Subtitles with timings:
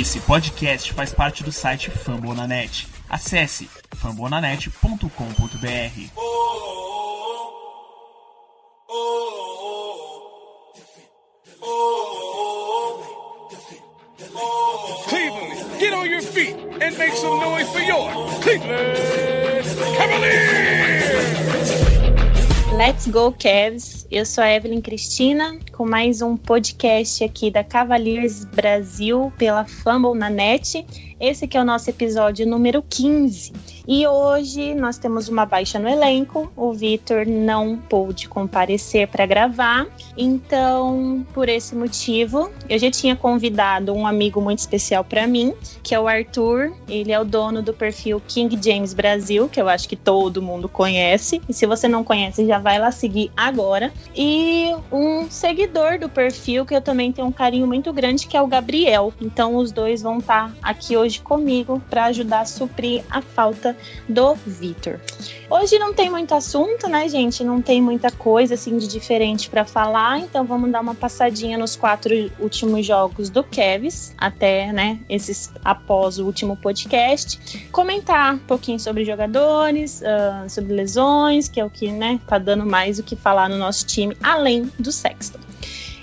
[0.00, 2.88] Esse podcast faz parte do site Fambonanet.
[3.10, 5.06] Acesse fambonanet.com.br.
[15.08, 18.96] Cleveland, get on your feet and make some noise for your Cleveland
[19.98, 20.51] Cavaliers!
[22.76, 24.06] Let's go, Cavs!
[24.10, 30.18] Eu sou a Evelyn Cristina, com mais um podcast aqui da Cavaliers Brasil pela Fumble
[30.18, 30.86] na net.
[31.20, 33.52] Esse que é o nosso episódio número 15.
[33.86, 36.52] E hoje nós temos uma baixa no elenco.
[36.56, 39.86] O Vitor não pôde comparecer para gravar.
[40.16, 45.94] Então, por esse motivo, eu já tinha convidado um amigo muito especial para mim, que
[45.94, 46.72] é o Arthur.
[46.88, 50.68] Ele é o dono do perfil King James Brasil, que eu acho que todo mundo
[50.68, 51.40] conhece.
[51.48, 53.92] E se você não conhece, já vai lá seguir agora.
[54.16, 58.42] E um seguidor do perfil que eu também tenho um carinho muito grande, que é
[58.42, 59.12] o Gabriel.
[59.20, 63.76] Então, os dois vão estar tá aqui hoje comigo para ajudar a suprir a falta
[64.08, 64.98] do Vitor.
[65.50, 67.44] Hoje não tem muito assunto, né, gente?
[67.44, 71.76] Não tem muita coisa assim de diferente para falar, então vamos dar uma passadinha nos
[71.76, 77.68] quatro últimos jogos do Kevs, até, né, esses após o último podcast.
[77.70, 82.51] Comentar um pouquinho sobre jogadores, uh, sobre lesões, que é o que, né, tá dando
[82.56, 85.38] mais o que falar no nosso time, além do Sexton.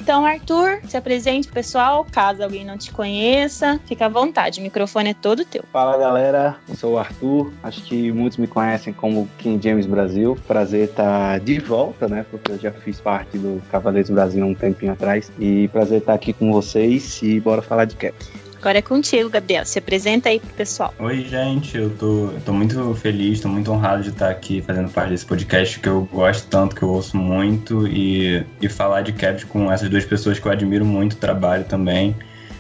[0.10, 2.04] Então, Arthur, se apresente, pessoal.
[2.12, 4.60] Caso alguém não te conheça, fica à vontade.
[4.60, 5.64] O microfone é todo teu.
[5.72, 6.58] Fala, galera.
[6.76, 7.54] Sou o Arthur.
[7.62, 10.36] Acho que muitos me conhecem como King James Brasil.
[10.48, 12.26] Prazer estar de volta, né?
[12.32, 15.32] Porque eu já fiz parte do Cavaleiros Brasil um tempinho atrás.
[15.38, 17.22] E prazer estar aqui com vocês.
[17.22, 18.16] E bora falar de cap.
[18.60, 19.66] Agora é contigo, Gabriel.
[19.66, 20.94] Se apresenta aí pro pessoal.
[21.00, 21.78] Oi, gente.
[21.78, 25.26] Eu tô, eu tô muito feliz, tô muito honrado de estar aqui fazendo parte desse
[25.26, 27.88] podcast que eu gosto tanto, que eu ouço muito.
[27.88, 31.64] E, e falar de Cavs com essas duas pessoas que eu admiro muito o trabalho
[31.64, 32.16] também.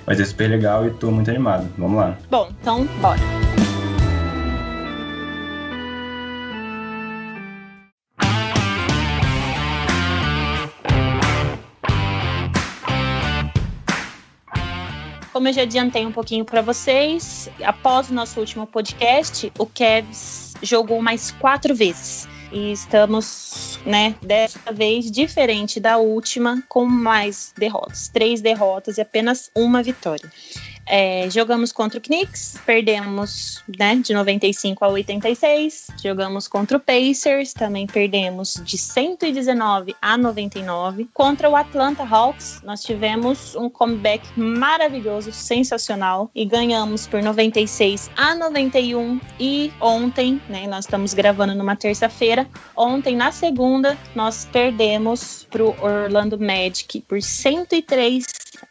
[0.05, 1.69] Vai ser super legal e tô muito animado.
[1.77, 2.17] Vamos lá.
[2.29, 3.19] Bom, então bora.
[15.39, 20.53] Como eu já adiantei um pouquinho para vocês, após o nosso último podcast, o Kevs
[20.61, 22.27] jogou mais quatro vezes.
[22.51, 28.09] E estamos, né, dessa vez diferente da última, com mais derrotas.
[28.09, 30.29] Três derrotas e apenas uma vitória.
[30.91, 35.87] É, jogamos contra o Knicks, perdemos né, de 95 a 86.
[36.03, 41.07] Jogamos contra o Pacers, também perdemos de 119 a 99.
[41.13, 48.33] Contra o Atlanta Hawks, nós tivemos um comeback maravilhoso, sensacional, e ganhamos por 96 a
[48.33, 49.21] 91.
[49.39, 55.75] E ontem, né, nós estamos gravando numa terça-feira, ontem, na segunda, nós perdemos para o
[55.83, 58.25] Orlando Magic por 103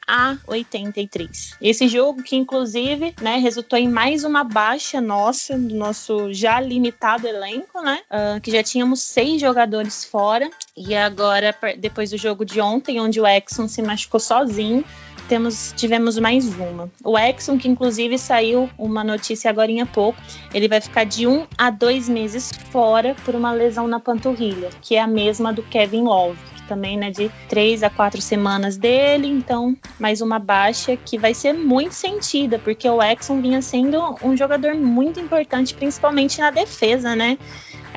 [0.07, 1.55] a 83.
[1.61, 7.27] Esse jogo que inclusive, né, resultou em mais uma baixa nossa do nosso já limitado
[7.27, 12.61] elenco, né, uh, que já tínhamos seis jogadores fora e agora depois do jogo de
[12.61, 14.85] ontem, onde o Exxon se machucou sozinho,
[15.29, 16.91] temos, tivemos mais uma.
[17.05, 20.19] O Exxon, que inclusive saiu uma notícia agora há pouco,
[20.55, 24.97] ele vai ficar de um a dois meses fora por uma lesão na panturrilha, que
[24.97, 29.75] é a mesma do Kevin Love também, né, de três a quatro semanas dele, então
[29.99, 34.75] mais uma baixa que vai ser muito sentida, porque o Exxon vinha sendo um jogador
[34.75, 37.39] muito importante, principalmente na defesa, né?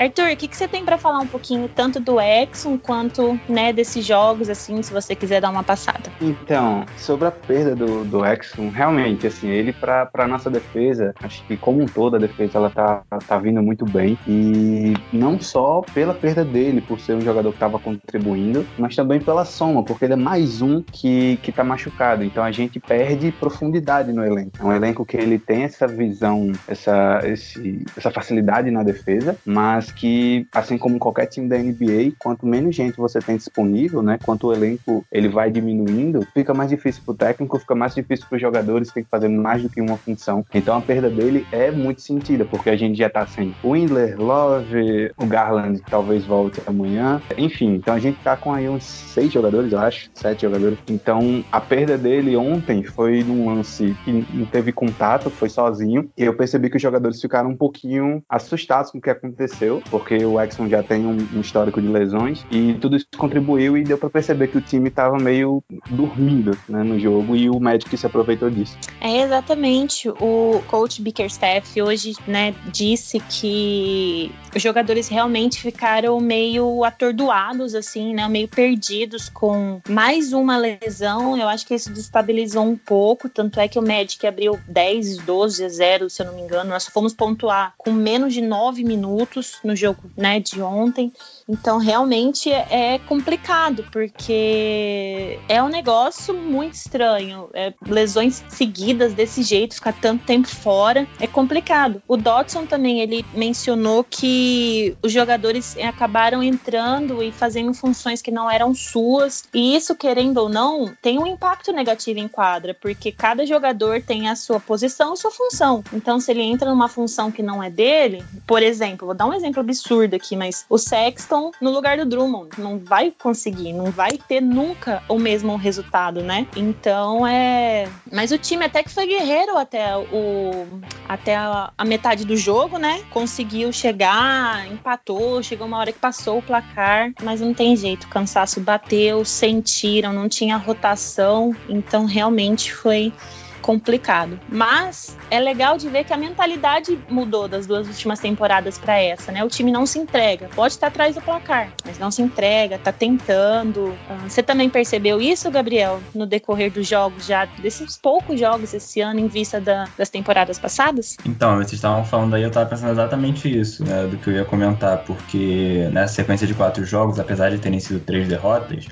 [0.01, 3.71] Arthur, o que, que você tem para falar um pouquinho tanto do Exxon quanto né,
[3.71, 6.09] desses jogos, assim, se você quiser dar uma passada?
[6.19, 11.55] Então, sobre a perda do, do Exxon, realmente, assim, ele para nossa defesa, acho que
[11.55, 16.15] como um todo a defesa ela tá, tá vindo muito bem e não só pela
[16.15, 20.13] perda dele, por ser um jogador que estava contribuindo, mas também pela soma, porque ele
[20.13, 24.51] é mais um que, que tá machucado, então a gente perde profundidade no elenco.
[24.59, 29.90] É um elenco que ele tem essa visão, essa, esse, essa facilidade na defesa, mas
[29.91, 34.47] que, assim como qualquer time da NBA, quanto menos gente você tem disponível, né, quanto
[34.47, 38.41] o elenco ele vai diminuindo, fica mais difícil pro técnico, fica mais difícil para os
[38.41, 40.45] jogadores tem que fazer mais do que uma função.
[40.53, 45.11] Então a perda dele é muito sentida, porque a gente já tá sem Windler, Love,
[45.17, 49.31] o Garland que talvez volte amanhã, enfim, então a gente tá com aí uns seis
[49.31, 50.77] jogadores, eu acho, sete jogadores.
[50.89, 56.23] Então a perda dele ontem foi num lance que não teve contato, foi sozinho, e
[56.23, 60.25] eu percebi que os jogadores ficaram um pouquinho assustados com o que aconteceu sofreu, porque
[60.25, 63.97] o Exxon já tem um, um, histórico de lesões, e tudo isso contribuiu e deu
[63.97, 68.05] para perceber que o time estava meio dormindo né, no jogo, e o Magic se
[68.05, 68.77] aproveitou disso.
[68.99, 70.09] É, exatamente.
[70.09, 78.27] O coach Bickerstaff hoje né, disse que os jogadores realmente ficaram meio atordoados, assim, né,
[78.27, 81.37] meio perdidos com mais uma lesão.
[81.37, 85.63] Eu acho que isso destabilizou um pouco, tanto é que o Magic abriu 10, 12
[85.63, 86.69] a 0, se eu não me engano.
[86.69, 91.11] Nós fomos pontuar com menos de 9 minutos no jogo né, de ontem.
[91.51, 97.49] Então, realmente é complicado, porque é um negócio muito estranho.
[97.53, 102.01] É, lesões seguidas desse jeito, ficar tanto tempo fora, é complicado.
[102.07, 108.49] O Dodson também, ele mencionou que os jogadores acabaram entrando e fazendo funções que não
[108.49, 113.45] eram suas, e isso, querendo ou não, tem um impacto negativo em quadra, porque cada
[113.45, 115.83] jogador tem a sua posição e sua função.
[115.91, 119.33] Então, se ele entra numa função que não é dele, por exemplo, vou dar um
[119.33, 122.59] exemplo absurdo aqui, mas o Sexton no lugar do Drummond.
[122.59, 126.45] Não vai conseguir, não vai ter nunca o mesmo resultado, né?
[126.55, 127.87] Então é.
[128.11, 130.67] Mas o time até que foi guerreiro até o
[131.07, 133.03] até a, a metade do jogo, né?
[133.09, 138.09] Conseguiu chegar, empatou, chegou uma hora que passou o placar, mas não tem jeito, o
[138.09, 143.13] cansaço bateu, sentiram, não tinha rotação, então realmente foi
[143.61, 144.39] complicado.
[144.49, 149.31] Mas é legal de ver que a mentalidade mudou das duas últimas temporadas para essa,
[149.31, 149.43] né?
[149.43, 152.91] O time não se entrega, pode estar atrás do placar, mas não se entrega, tá
[152.91, 153.95] tentando.
[154.09, 159.01] Ah, você também percebeu isso, Gabriel, no decorrer dos jogos já, desses poucos jogos esse
[159.01, 161.17] ano em vista da, das temporadas passadas?
[161.25, 164.45] Então, vocês estavam falando aí, eu tava pensando exatamente isso, né, do que eu ia
[164.45, 168.87] comentar, porque nessa sequência de quatro jogos, apesar de terem sido três derrotas,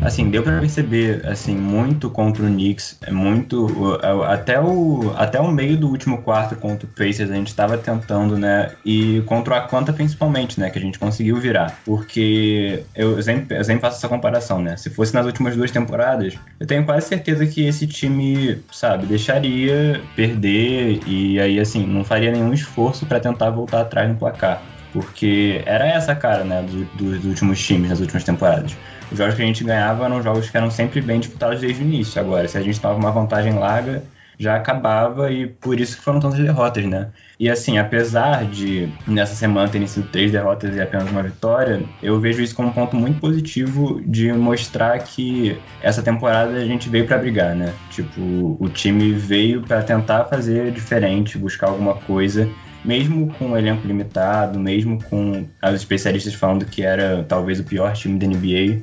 [0.00, 5.50] assim, deu para perceber, assim, muito contra o Knicks, é muito, até o, até o
[5.50, 9.56] meio do último quarto contra o Pacers a gente estava tentando, né, e contra o
[9.56, 14.08] Atlanta principalmente, né, que a gente conseguiu virar, porque eu sempre, eu sempre faço essa
[14.08, 18.62] comparação, né, se fosse nas últimas duas temporadas, eu tenho quase certeza que esse time,
[18.72, 24.16] sabe, deixaria perder e aí, assim, não faria nenhum esforço para tentar voltar atrás no
[24.16, 28.76] placar, porque era essa cara, né, dos, dos últimos times nas últimas temporadas
[29.10, 31.86] os jogos que a gente ganhava eram jogos que eram sempre bem disputados desde o
[31.86, 32.20] início.
[32.20, 34.02] Agora, se a gente tava uma vantagem larga,
[34.40, 37.08] já acabava e por isso foram tantas derrotas, né?
[37.38, 42.18] E assim, apesar de nessa semana terem sido três derrotas e apenas uma vitória, eu
[42.18, 47.06] vejo isso como um ponto muito positivo de mostrar que essa temporada a gente veio
[47.06, 47.74] para brigar, né?
[47.90, 52.48] Tipo, o time veio para tentar fazer diferente, buscar alguma coisa
[52.84, 57.92] mesmo com o elenco limitado, mesmo com os especialistas falando que era talvez o pior
[57.92, 58.80] time da NBA,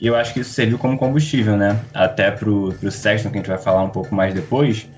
[0.00, 1.78] e eu acho que isso serviu como combustível, né?
[1.92, 4.88] Até pro, pro Sexton, que a gente vai falar um pouco mais depois,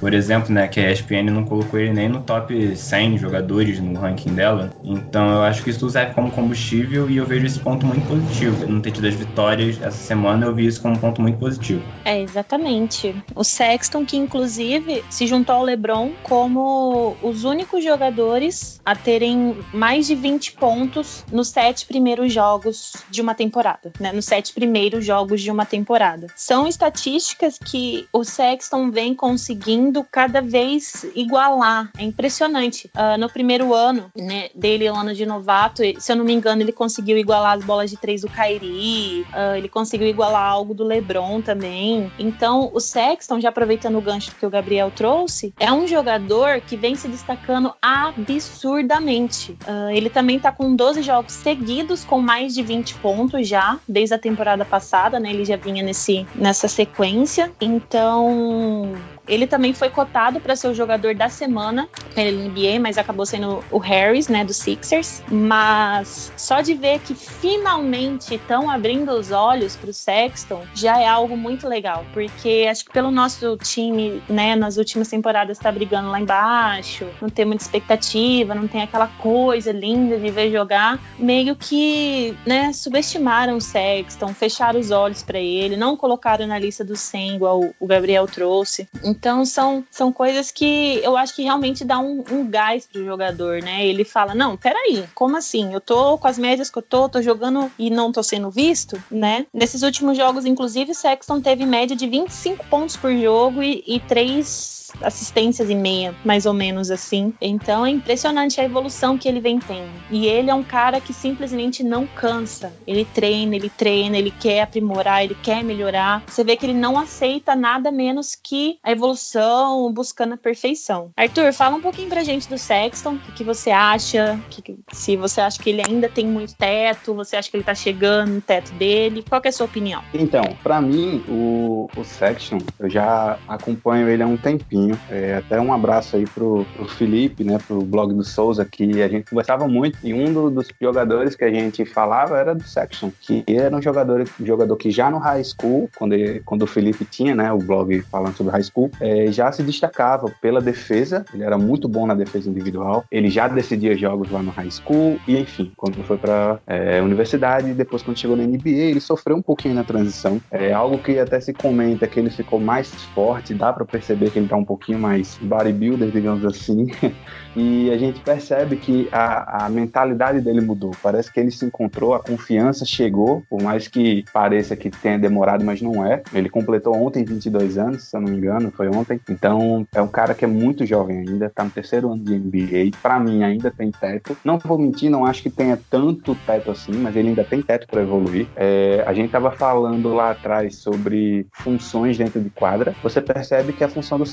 [0.00, 3.98] por exemplo, né, que a ESPN não colocou ele nem no top 100 jogadores no
[3.98, 4.70] ranking dela.
[4.82, 8.66] Então eu acho que isso serve como combustível e eu vejo esse ponto muito positivo.
[8.66, 11.82] Não ter tido as vitórias essa semana, eu vi isso como um ponto muito positivo.
[12.04, 13.14] É, exatamente.
[13.34, 20.06] O Sexton, que inclusive se juntou ao LeBron como os únicos jogadores a terem mais
[20.06, 24.12] de 20 pontos nos sete primeiros jogos de uma temporada, né?
[24.12, 26.26] Nos sete primeiros jogos de uma temporada.
[26.36, 31.90] São estatísticas que o Sexton vem conseguindo conseguindo cada vez igualar.
[31.98, 32.90] É impressionante.
[32.94, 36.72] Uh, no primeiro ano né, dele, ano de novato, se eu não me engano, ele
[36.72, 41.40] conseguiu igualar as bolas de três do Kyrie, uh, ele conseguiu igualar algo do LeBron
[41.40, 42.10] também.
[42.18, 46.76] Então, o Sexton, já aproveitando o gancho que o Gabriel trouxe, é um jogador que
[46.76, 49.52] vem se destacando absurdamente.
[49.66, 54.14] Uh, ele também tá com 12 jogos seguidos com mais de 20 pontos já, desde
[54.14, 55.30] a temporada passada, né?
[55.30, 57.52] Ele já vinha nesse, nessa sequência.
[57.60, 58.94] Então,
[59.28, 63.62] ele também foi cotado para ser o jogador da semana pela NBA, mas acabou sendo
[63.70, 65.22] o Harris, né, do Sixers.
[65.30, 71.06] Mas só de ver que finalmente estão abrindo os olhos para o Sexton já é
[71.06, 76.10] algo muito legal, porque acho que pelo nosso time, né, nas últimas temporadas está brigando
[76.10, 81.54] lá embaixo, não tem muita expectativa, não tem aquela coisa linda de ver jogar, meio
[81.54, 86.96] que, né, subestimaram o Sexton, fecharam os olhos para ele, não colocaram na lista do
[86.96, 88.88] 100 igual o Gabriel trouxe.
[89.18, 93.60] Então são, são coisas que eu acho que realmente dá um, um gás pro jogador,
[93.60, 93.84] né?
[93.84, 95.74] Ele fala: não, peraí, como assim?
[95.74, 99.02] Eu tô com as médias que eu tô, tô jogando e não tô sendo visto,
[99.10, 99.44] né?
[99.52, 104.87] Nesses últimos jogos, inclusive, Sexton teve média de 25 pontos por jogo e, e 3
[105.00, 107.32] assistências e meia, mais ou menos assim.
[107.40, 109.90] Então é impressionante a evolução que ele vem tendo.
[110.10, 112.72] E ele é um cara que simplesmente não cansa.
[112.86, 116.22] Ele treina, ele treina, ele quer aprimorar, ele quer melhorar.
[116.26, 121.10] Você vê que ele não aceita nada menos que a evolução, buscando a perfeição.
[121.16, 125.40] Arthur, fala um pouquinho pra gente do Sexton, o que, você acha, que, se você
[125.40, 128.72] acha que ele ainda tem muito teto, você acha que ele tá chegando no teto
[128.74, 130.02] dele, qual é a sua opinião?
[130.12, 134.77] Então, para mim, o, o Sexton, eu já acompanho ele há um tempinho,
[135.10, 139.08] é, até um abraço aí pro, pro Felipe, né, pro blog do Souza, que a
[139.08, 143.12] gente conversava muito, e um do, dos jogadores que a gente falava era do Sexton,
[143.20, 147.04] que era um jogador, jogador que já no high school, quando, ele, quando o Felipe
[147.04, 151.42] tinha, né, o blog falando sobre high school, é, já se destacava pela defesa, ele
[151.42, 155.38] era muito bom na defesa individual, ele já decidia jogos lá no high school, e
[155.38, 159.74] enfim, quando foi pra é, universidade, depois quando chegou na NBA, ele sofreu um pouquinho
[159.74, 163.84] na transição, é algo que até se comenta que ele ficou mais forte, dá para
[163.84, 166.88] perceber que ele tá um pouquinho mais bodybuilder, digamos assim,
[167.56, 172.14] e a gente percebe que a, a mentalidade dele mudou, parece que ele se encontrou,
[172.14, 176.94] a confiança chegou, por mais que pareça que tenha demorado, mas não é, ele completou
[176.94, 180.44] ontem 22 anos, se eu não me engano, foi ontem, então é um cara que
[180.44, 184.36] é muito jovem ainda, tá no terceiro ano de NBA, para mim ainda tem teto,
[184.44, 187.86] não vou mentir, não acho que tenha tanto teto assim, mas ele ainda tem teto
[187.86, 193.22] para evoluir, é, a gente tava falando lá atrás sobre funções dentro de quadra, você
[193.22, 194.26] percebe que a função do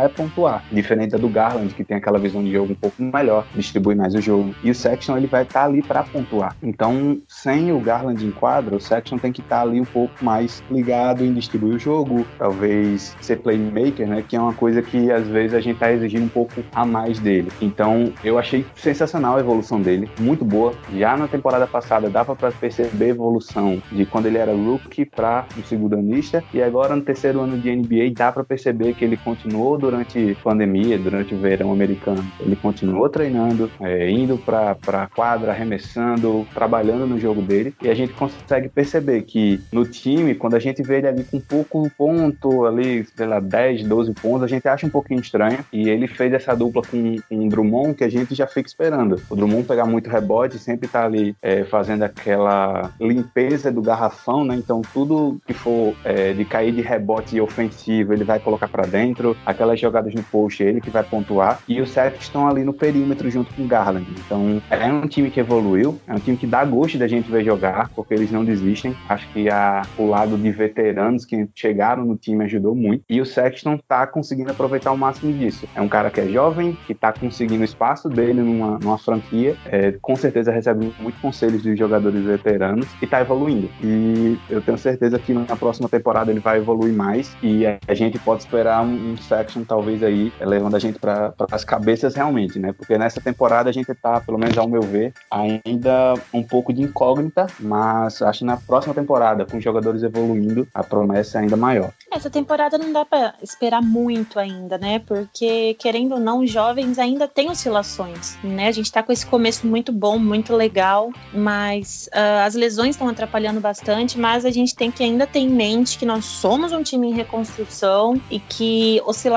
[0.00, 3.94] É pontuar, diferente do Garland, que tem aquela visão de jogo um pouco melhor, distribui
[3.94, 4.54] mais o jogo.
[4.62, 6.56] E o Sexton ele vai estar tá ali para pontuar.
[6.62, 10.24] Então, sem o Garland em quadra, o Sexton tem que estar tá ali um pouco
[10.24, 15.10] mais ligado em distribuir o jogo, talvez ser playmaker, né, que é uma coisa que
[15.10, 17.50] às vezes a gente está exigindo um pouco a mais dele.
[17.60, 20.72] Então, eu achei sensacional a evolução dele, muito boa.
[20.94, 25.46] Já na temporada passada dava para perceber a evolução de quando ele era rookie para
[25.58, 29.16] um segundo anista e agora no terceiro ano de NBA dá para perceber que ele
[29.16, 32.24] continuou durante a pandemia, durante o verão americano.
[32.40, 37.74] Ele continuou treinando, é, indo para a quadra, arremessando, trabalhando no jogo dele.
[37.82, 41.40] E a gente consegue perceber que no time, quando a gente vê ele ali com
[41.40, 45.58] pouco ponto, ali, sei lá, 10, 12 pontos, a gente acha um pouquinho estranho.
[45.72, 49.20] E ele fez essa dupla com, com o Drummond que a gente já fica esperando.
[49.28, 54.54] O Drummond pegar muito rebote, sempre tá ali é, fazendo aquela limpeza do garrafão, né?
[54.56, 59.36] Então tudo que for é, de cair de rebote ofensivo, ele vai colocar para dentro.
[59.62, 61.60] Aquelas jogadas no post, ele que vai pontuar.
[61.68, 64.04] E os Celtics estão ali no perímetro junto com o Garland.
[64.26, 67.44] Então, é um time que evoluiu, é um time que dá gosto da gente ver
[67.44, 68.92] jogar, porque eles não desistem.
[69.08, 73.04] Acho que a, o lado de veteranos que chegaram no time ajudou muito.
[73.08, 75.68] E o Sexton tá conseguindo aproveitar o máximo disso.
[75.76, 79.56] É um cara que é jovem, que tá conseguindo o espaço dele numa, numa franquia,
[79.66, 83.70] é, com certeza recebe muito conselhos de jogadores veteranos e tá evoluindo.
[83.80, 88.18] E eu tenho certeza que na próxima temporada ele vai evoluir mais e a gente
[88.18, 92.72] pode esperar um, um Sexton talvez aí levando a gente para as cabeças realmente, né?
[92.72, 96.82] Porque nessa temporada a gente tá, pelo menos ao meu ver, ainda um pouco de
[96.82, 101.56] incógnita, mas acho que na próxima temporada, com os jogadores evoluindo, a promessa é ainda
[101.56, 101.92] maior.
[102.10, 104.98] Essa temporada não dá para esperar muito ainda, né?
[105.00, 108.68] Porque, querendo ou não, jovens ainda têm oscilações, né?
[108.68, 113.08] A gente tá com esse começo muito bom, muito legal, mas uh, as lesões estão
[113.08, 116.82] atrapalhando bastante, mas a gente tem que ainda ter em mente que nós somos um
[116.82, 119.31] time em reconstrução e que oscilações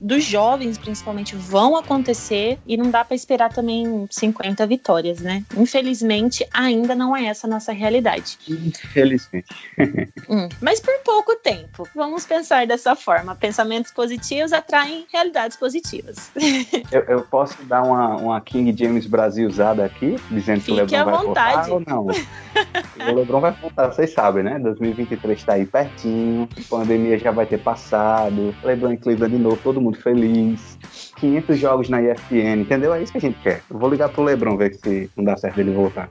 [0.00, 5.44] dos jovens, principalmente, vão acontecer e não dá para esperar também 50 vitórias, né?
[5.56, 8.38] Infelizmente, ainda não é essa a nossa realidade.
[8.48, 9.46] Infelizmente.
[10.28, 11.88] hum, mas por pouco tempo.
[11.94, 13.34] Vamos pensar dessa forma.
[13.34, 16.30] Pensamentos positivos atraem realidades positivas.
[16.90, 20.74] eu, eu, posso dar uma, uma King James Brasil usada aqui, dizendo Fique que o
[20.76, 21.70] Lebron vai vontade.
[21.70, 22.06] voltar ou não?
[22.06, 24.58] o Lebron vai voltar, vocês sabem, né?
[24.58, 29.56] 2023 está aí pertinho, a pandemia já vai ter passado, Lebron em Cleveland de novo,
[29.62, 30.78] todo mundo feliz.
[31.16, 32.92] 500 jogos na ESPN, entendeu?
[32.92, 33.62] É isso que a gente quer.
[33.70, 36.10] Eu vou ligar pro Lebron ver se não dá certo ele voltar.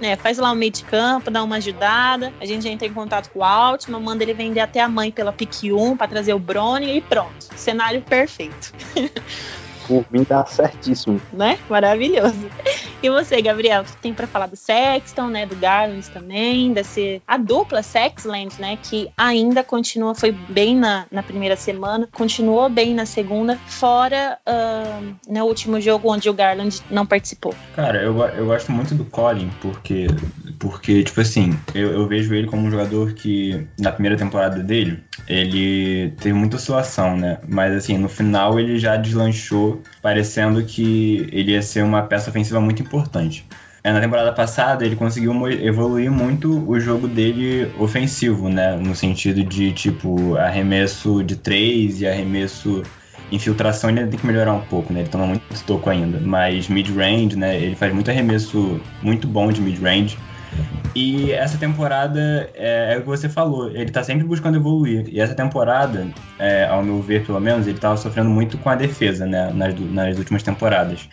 [0.00, 2.32] É, faz lá um meio de campo, dá uma ajudada.
[2.40, 5.32] A gente entra em contato com o Altman, manda ele vender até a mãe pela
[5.32, 7.46] PIC 1 para trazer o Brony e pronto.
[7.54, 8.72] Cenário perfeito.
[9.88, 11.20] por mim tá certíssimo.
[11.32, 11.58] Né?
[11.68, 12.48] Maravilhoso.
[13.02, 15.46] E você, Gabriel, o que tem para falar do Sexton, né?
[15.46, 18.76] Do Garland também, desse a dupla Sexland, né?
[18.82, 25.14] Que ainda continua, foi bem na, na primeira semana, continuou bem na segunda, fora uh,
[25.28, 27.54] no último jogo onde o Garland não participou.
[27.74, 30.08] Cara, eu, eu gosto muito do Colin, porque,
[30.58, 35.02] porque tipo assim, eu, eu vejo ele como um jogador que, na primeira temporada dele,
[35.26, 37.38] ele teve muita oscilação, né?
[37.48, 42.60] Mas assim, no final ele já deslanchou parecendo que ele ia ser uma peça ofensiva
[42.60, 43.46] muito importante.
[43.84, 48.76] É, na temporada passada ele conseguiu evoluir muito o jogo dele ofensivo, né?
[48.76, 52.82] No sentido de tipo arremesso de três e arremesso
[53.30, 55.00] Infiltração ele tem que melhorar um pouco, né?
[55.00, 56.18] Ele toma muito toco ainda.
[56.20, 57.56] Mas mid-range, né?
[57.56, 60.16] Ele faz muito arremesso muito bom de mid-range.
[60.94, 65.04] E essa temporada, é, é, o que você falou, ele tá sempre buscando evoluir.
[65.08, 68.74] E essa temporada, é, ao meu ver, pelo menos, ele tava sofrendo muito com a
[68.74, 69.52] defesa, né?
[69.54, 71.08] Nas, nas últimas temporadas.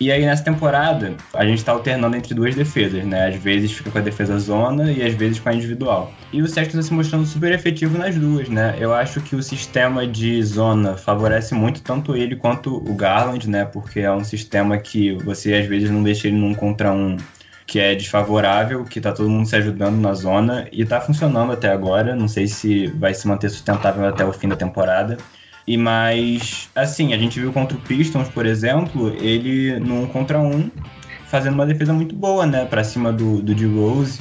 [0.00, 3.28] E aí nessa temporada, a gente tá alternando entre duas defesas, né?
[3.28, 6.12] Às vezes fica com a defesa zona e às vezes com a individual.
[6.32, 8.74] E o Sexton tá se mostrando super efetivo nas duas, né?
[8.78, 13.64] Eu acho que o sistema de zona favorece muito tanto ele quanto o Garland, né?
[13.64, 17.16] Porque é um sistema que você às vezes não deixa ele num contra um
[17.66, 21.70] que é desfavorável, que tá todo mundo se ajudando na zona e tá funcionando até
[21.70, 22.14] agora.
[22.14, 25.16] Não sei se vai se manter sustentável até o fim da temporada.
[25.66, 30.70] E mais, assim, a gente viu contra o Pistons, por exemplo, ele num contra um,
[31.26, 34.20] fazendo uma defesa muito boa, né, para cima do, do D-Rose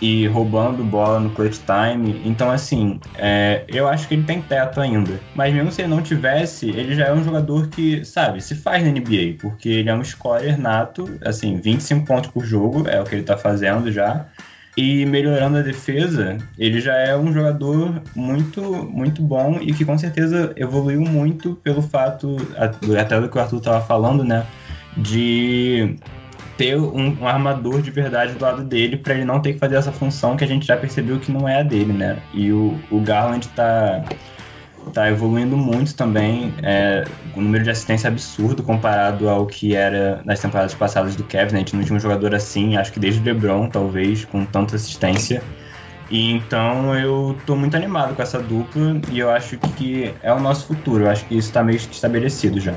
[0.00, 2.20] e roubando bola no clutch time.
[2.24, 5.20] Então, assim, é, eu acho que ele tem teto ainda.
[5.34, 8.84] Mas mesmo se ele não tivesse, ele já é um jogador que, sabe, se faz
[8.84, 13.04] na NBA, porque ele é um scorer nato, assim, 25 pontos por jogo é o
[13.04, 14.26] que ele tá fazendo já.
[14.76, 19.96] E melhorando a defesa, ele já é um jogador muito, muito bom e que com
[19.96, 22.36] certeza evoluiu muito pelo fato,
[23.00, 24.44] até do que o Arthur estava falando, né?
[24.96, 25.96] De
[26.56, 29.76] ter um, um, armador de verdade do lado dele para ele não ter que fazer
[29.76, 32.18] essa função que a gente já percebeu que não é a dele, né?
[32.32, 34.04] E o, o Garland tá
[34.92, 36.52] tá evoluindo muito também.
[36.62, 41.24] É, o número de assistência é absurdo comparado ao que era nas temporadas passadas do
[41.24, 41.52] Kevin.
[41.52, 41.56] Né?
[41.56, 44.76] A gente não tinha um jogador assim, acho que desde o LeBron, talvez, com tanta
[44.76, 45.42] assistência.
[46.10, 50.38] E então eu tô muito animado com essa dupla e eu acho que é o
[50.38, 51.04] nosso futuro.
[51.04, 52.74] Eu acho que isso tá meio estabelecido já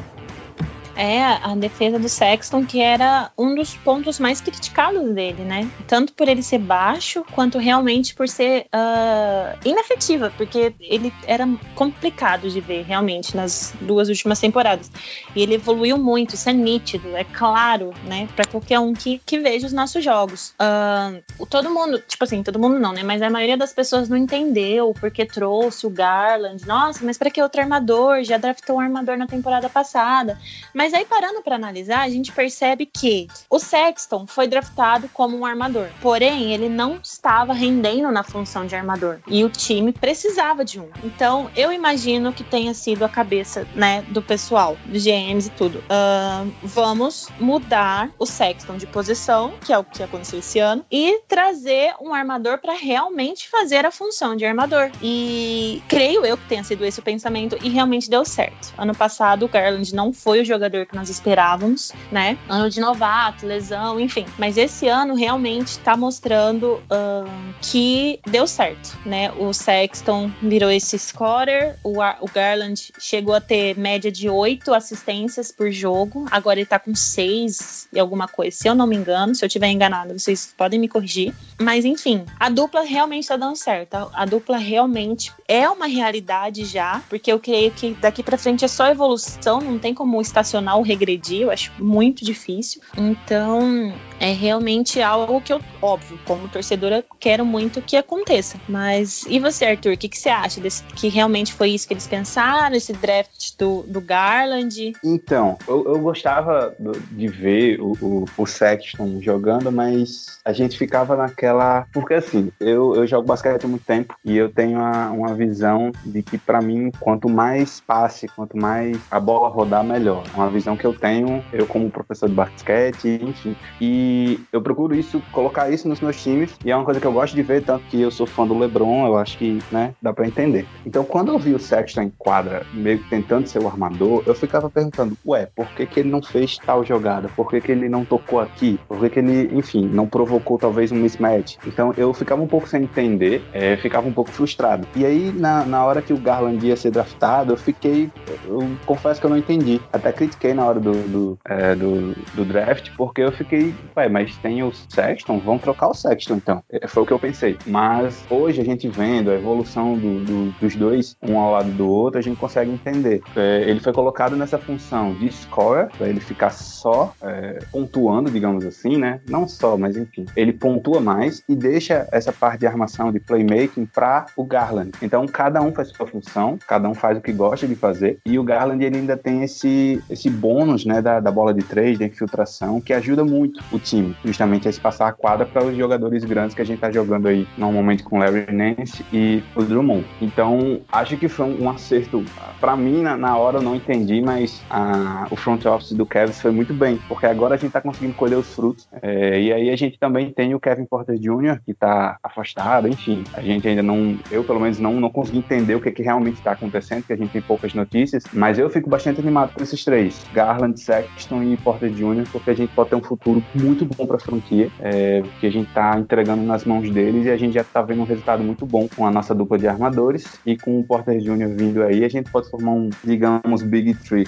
[0.97, 5.69] é a defesa do Sexton, que era um dos pontos mais criticados dele, né?
[5.87, 12.49] Tanto por ele ser baixo, quanto realmente por ser uh, inefetiva, porque ele era complicado
[12.49, 14.91] de ver realmente nas duas últimas temporadas.
[15.35, 18.27] E ele evoluiu muito, isso é nítido, é claro, né?
[18.35, 20.53] Para qualquer um que, que veja os nossos jogos.
[20.59, 23.03] Uh, todo mundo, tipo assim, todo mundo não, né?
[23.03, 26.65] Mas a maioria das pessoas não entendeu porque trouxe o Garland.
[26.65, 28.23] Nossa, mas para que outro armador?
[28.23, 30.39] Já draftou um armador na temporada passada.
[30.73, 35.37] Mas mas aí, parando para analisar, a gente percebe que o Sexton foi draftado como
[35.37, 35.89] um armador.
[36.01, 39.19] Porém, ele não estava rendendo na função de armador.
[39.27, 40.87] E o time precisava de um.
[41.03, 45.79] Então, eu imagino que tenha sido a cabeça, né, do pessoal, dos GMs e tudo.
[45.79, 51.19] Uh, vamos mudar o Sexton de posição, que é o que aconteceu esse ano, e
[51.27, 54.89] trazer um armador para realmente fazer a função de armador.
[55.03, 58.73] E creio eu que tenha sido esse o pensamento e realmente deu certo.
[58.77, 62.37] Ano passado, o Garland não foi o jogador que nós esperávamos, né?
[62.47, 64.25] Ano de novato, lesão, enfim.
[64.37, 69.31] Mas esse ano realmente está mostrando uh, que deu certo, né?
[69.31, 75.51] O Sexton virou esse scorer, o, o Garland chegou a ter média de oito assistências
[75.51, 79.35] por jogo, agora ele tá com seis e alguma coisa, se eu não me engano.
[79.35, 81.33] Se eu tiver enganado, vocês podem me corrigir.
[81.59, 83.95] Mas enfim, a dupla realmente tá dando certo.
[83.95, 88.65] A, a dupla realmente é uma realidade já, porque eu creio que daqui para frente
[88.65, 92.81] é só evolução, não tem como estacionar ou regredir, eu acho muito difícil.
[92.97, 98.57] Então, é realmente algo que eu, óbvio, como torcedora, quero muito que aconteça.
[98.67, 101.93] Mas e você, Arthur, o que, que você acha desse, que realmente foi isso que
[101.93, 104.93] eles pensaram, esse draft do, do Garland?
[105.03, 106.75] Então, eu, eu gostava
[107.11, 111.85] de ver o, o, o Sexton jogando, mas a gente ficava naquela.
[111.93, 115.91] Porque assim, eu, eu jogo basquete há muito tempo e eu tenho uma, uma visão
[116.05, 120.23] de que, para mim, quanto mais passe, quanto mais a bola rodar, melhor.
[120.33, 123.55] Uma visão que eu tenho, eu como professor de basquete, enfim.
[123.79, 127.13] E eu procuro isso, colocar isso nos meus times, e é uma coisa que eu
[127.13, 130.11] gosto de ver, tanto que eu sou fã do LeBron, eu acho que, né, dá
[130.11, 130.65] para entender.
[130.85, 134.33] Então, quando eu vi o Sexton em quadra, meio que tentando ser o armador, eu
[134.33, 137.29] ficava perguntando, ué, por que que ele não fez tal jogada?
[137.35, 138.79] Por que que ele não tocou aqui?
[138.87, 141.57] Por que que ele, enfim, não provocou talvez um mismatch?
[141.65, 144.87] Então, eu ficava um pouco sem entender, é, ficava um pouco frustrado.
[144.95, 148.09] E aí, na, na hora que o Garland ia ser draftado, eu fiquei,
[148.45, 149.79] eu confesso que eu não entendi.
[149.91, 154.35] Até critiquei na hora do, do, é, do, do, draft, porque eu fiquei, ué, mas
[154.37, 156.63] tem o Sexton, vamos trocar o Sexton então.
[156.69, 157.57] É, foi o que eu pensei.
[157.65, 161.87] Mas hoje a gente vendo a evolução do, do, dos dois, um ao lado do
[161.87, 163.21] outro, a gente consegue entender.
[163.35, 168.65] É, ele foi colocado nessa função de scorer, para ele ficar só é, pontuando, digamos
[168.65, 169.19] assim, né?
[169.27, 170.25] Não só, mas enfim.
[170.35, 174.91] Ele pontua mais e deixa essa parte de armação, de playmaking, para o Garland.
[175.01, 178.37] Então cada um faz sua função, cada um faz o que gosta de fazer, e
[178.39, 181.97] o Garland ele ainda tem esse, esse esse bônus né, da, da bola de três,
[181.97, 186.23] da infiltração, que ajuda muito o time, justamente a espaçar a quadra para os jogadores
[186.25, 190.05] grandes que a gente está jogando aí normalmente com o Larry Nance e o Drummond.
[190.21, 192.23] Então, acho que foi um, acerto.
[192.59, 196.41] Para mim, na, na, hora eu não entendi, mas a, o front office do Cavs
[196.41, 198.87] foi muito bem, porque agora a gente está conseguindo colher os frutos.
[199.01, 203.23] É, e aí a gente também tem o Kevin Porter Jr., que está afastado, enfim.
[203.33, 206.35] A gente ainda não, eu pelo menos não, não consegui entender o que, que realmente
[206.35, 209.83] está acontecendo, porque a gente tem poucas notícias, mas eu fico bastante animado com esses
[209.83, 214.05] três: Garland, Sexton e Porter Jr., porque a gente pode ter um futuro muito bom
[214.05, 217.53] para a franquia, é, que a gente está entregando nas mãos deles e a gente
[217.53, 220.79] já está vendo um resultado muito bom com a nossa dupla de armadores e com
[220.79, 221.49] o Porter Jr.
[221.55, 224.27] vindo aí, a gente pode formar um, digamos, Big Three.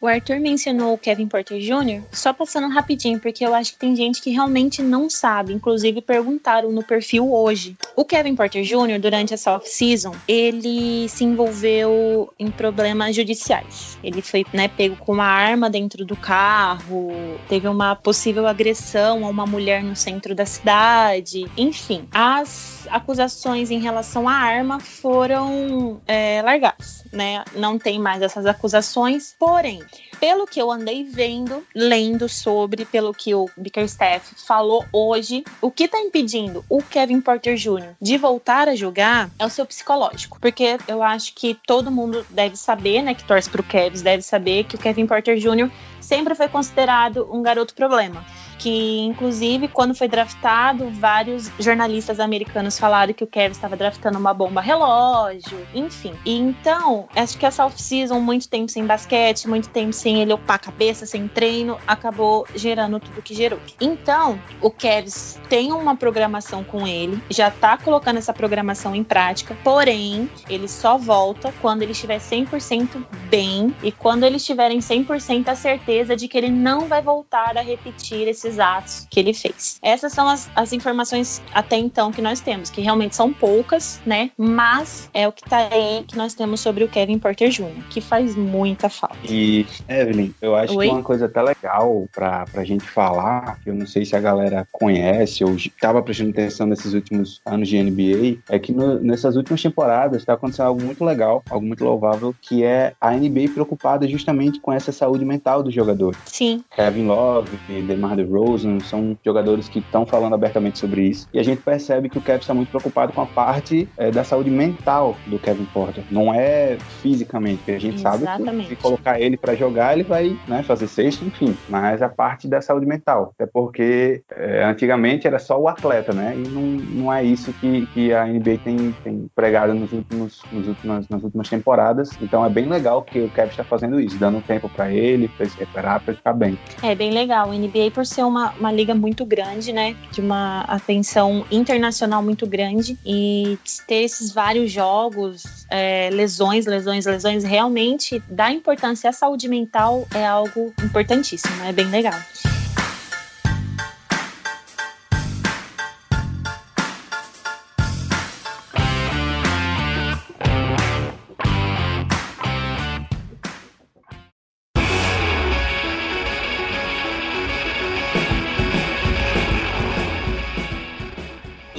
[0.00, 3.96] O Arthur mencionou o Kevin Porter Jr., só passando rapidinho, porque eu acho que tem
[3.96, 7.76] gente que realmente não sabe, inclusive perguntaram no perfil hoje.
[7.96, 13.98] O Kevin Porter Jr., durante essa off-season, ele se envolveu em problemas judiciais.
[14.00, 17.10] Ele foi né, pego com uma arma dentro do carro,
[17.48, 22.08] teve uma possível agressão a uma mulher no centro da cidade, enfim.
[22.12, 27.44] As acusações em relação à arma foram é, largadas, né?
[27.56, 29.80] Não tem mais essas acusações, porém,
[30.20, 35.88] pelo que eu andei vendo, lendo sobre, pelo que o Bickerstaff falou hoje, o que
[35.88, 37.94] tá impedindo o Kevin Porter Jr.
[38.00, 40.38] de voltar a jogar é o seu psicológico.
[40.40, 44.64] Porque eu acho que todo mundo deve saber, né, que torce pro Kevin, deve saber
[44.64, 45.70] que o Kevin Porter Jr.
[46.00, 48.24] sempre foi considerado um garoto problema
[48.58, 54.34] que inclusive quando foi draftado, vários jornalistas americanos falaram que o Kevin estava draftando uma
[54.34, 56.14] bomba relógio, enfim.
[56.24, 60.56] E então, acho que essa off-season, muito tempo sem basquete, muito tempo sem ele ocupar
[60.56, 63.60] a cabeça, sem treino, acabou gerando tudo que gerou.
[63.80, 65.08] Então, o Kevin
[65.48, 70.98] tem uma programação com ele, já tá colocando essa programação em prática, porém, ele só
[70.98, 76.36] volta quando ele estiver 100% bem e quando eles tiverem 100% a certeza de que
[76.36, 79.78] ele não vai voltar a repetir esses esses atos que ele fez.
[79.82, 84.30] Essas são as, as informações até então que nós temos, que realmente são poucas, né?
[84.36, 88.00] Mas é o que tá aí que nós temos sobre o Kevin Porter Jr., que
[88.00, 89.18] faz muita falta.
[89.28, 90.86] E, Evelyn, eu acho Oi?
[90.86, 94.20] que uma coisa até legal pra, pra gente falar, que eu não sei se a
[94.20, 99.36] galera conhece ou estava prestando atenção nesses últimos anos de NBA, é que no, nessas
[99.36, 104.08] últimas temporadas está acontecendo algo muito legal, algo muito louvável, que é a NBA preocupada
[104.08, 106.16] justamente com essa saúde mental do jogador.
[106.26, 106.64] Sim.
[106.74, 107.50] Kevin Love,
[107.86, 111.28] DeMar DeRozan, DeRozan, são jogadores que estão falando abertamente sobre isso.
[111.32, 114.24] E a gente percebe que o Kevin está muito preocupado com a parte é, da
[114.24, 116.04] saúde mental do Kevin Porter.
[116.10, 118.44] Não é fisicamente, porque a gente Exatamente.
[118.44, 121.56] sabe que se colocar ele para jogar, ele vai né, fazer sexto, enfim.
[121.68, 123.32] Mas a parte da saúde mental.
[123.34, 126.34] Até porque é, antigamente era só o atleta, né?
[126.36, 130.68] E não, não é isso que, que a NBA tem, tem pregado nos últimos, nos
[130.68, 132.10] últimas, nas últimas temporadas.
[132.20, 135.46] Então é bem legal que o Kevin está fazendo isso, dando tempo para ele, para
[135.46, 136.58] se recuperar, para ficar bem.
[136.82, 137.48] É bem legal.
[137.48, 139.96] O NBA, por ser uma, uma liga muito grande, né?
[140.12, 142.98] De uma atenção internacional muito grande.
[143.04, 150.06] E ter esses vários jogos, é, lesões, lesões, lesões, realmente dá importância à saúde mental
[150.14, 152.18] é algo importantíssimo, é bem legal.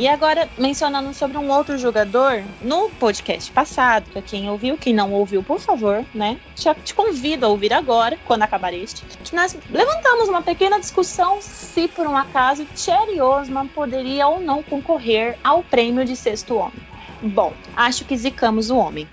[0.09, 5.43] Agora, mencionando sobre um outro jogador, no podcast passado, para quem ouviu, quem não ouviu,
[5.43, 6.37] por favor, né?
[6.55, 11.41] Te, te convido a ouvir agora, quando acabar este, que nós levantamos uma pequena discussão
[11.41, 16.89] se por um acaso Cherry Osman poderia ou não concorrer ao prêmio de sexto homem.
[17.21, 19.07] Bom, acho que zicamos o homem.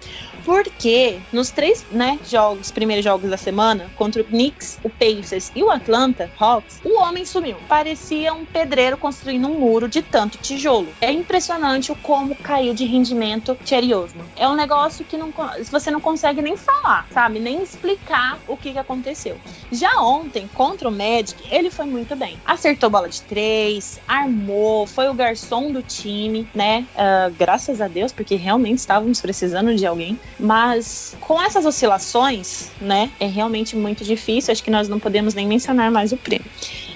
[0.47, 5.63] Porque nos três né, jogos, primeiros jogos da semana, contra o Knicks, o Pacers e
[5.65, 7.57] o Atlanta Hawks, o homem sumiu.
[7.69, 10.95] Parecia um pedreiro construindo um muro de tanto tijolo.
[11.01, 14.25] É impressionante o como caiu de rendimento Thierry Osman.
[14.37, 15.35] É um negócio que não,
[15.69, 17.41] você não consegue nem falar, sabe?
[17.41, 19.41] Nem explicar o que, aconteceu.
[19.73, 22.39] Já ontem, contra o Magic, ele foi muito bem.
[22.45, 26.87] Acertou bola de três, armou, foi o garçom do time, né?
[26.95, 30.17] Uh, graças a Deus, porque realmente estávamos precisando de alguém.
[30.39, 34.53] Mas com essas oscilações, né, é realmente muito difícil.
[34.53, 36.51] Acho que nós não podemos nem mencionar mais o prêmio.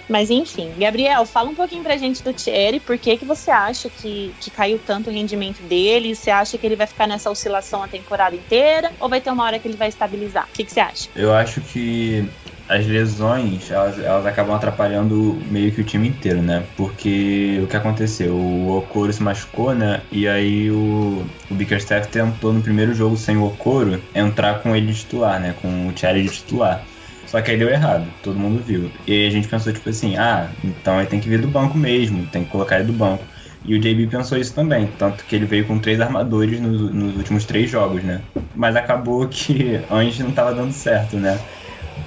[0.09, 3.89] Mas enfim, Gabriel, fala um pouquinho pra gente do Thierry, por que, que você acha
[3.89, 6.15] que, que caiu tanto o rendimento dele?
[6.15, 8.93] Você acha que ele vai ficar nessa oscilação a temporada inteira?
[9.01, 10.49] Ou vai ter uma hora que ele vai estabilizar?
[10.49, 11.09] O que, que você acha?
[11.15, 12.29] Eu acho que
[12.71, 16.63] as lesões, elas, elas, acabam atrapalhando meio que o time inteiro, né?
[16.77, 18.33] Porque o que aconteceu?
[18.33, 20.03] O Okoro se machucou, né?
[20.13, 24.87] E aí o, o Bickerstaff tentou no primeiro jogo sem o Okoro entrar com ele
[24.87, 25.53] de titular, né?
[25.61, 26.87] Com o Thierry de titular.
[27.27, 28.89] Só que aí deu errado, todo mundo viu.
[29.05, 32.25] E a gente pensou, tipo assim, ah, então ele tem que vir do banco mesmo,
[32.27, 33.25] tem que colocar ele do banco.
[33.65, 37.17] E o JB pensou isso também, tanto que ele veio com três armadores nos, nos
[37.17, 38.21] últimos três jogos, né?
[38.55, 41.39] Mas acabou que antes não estava dando certo, né?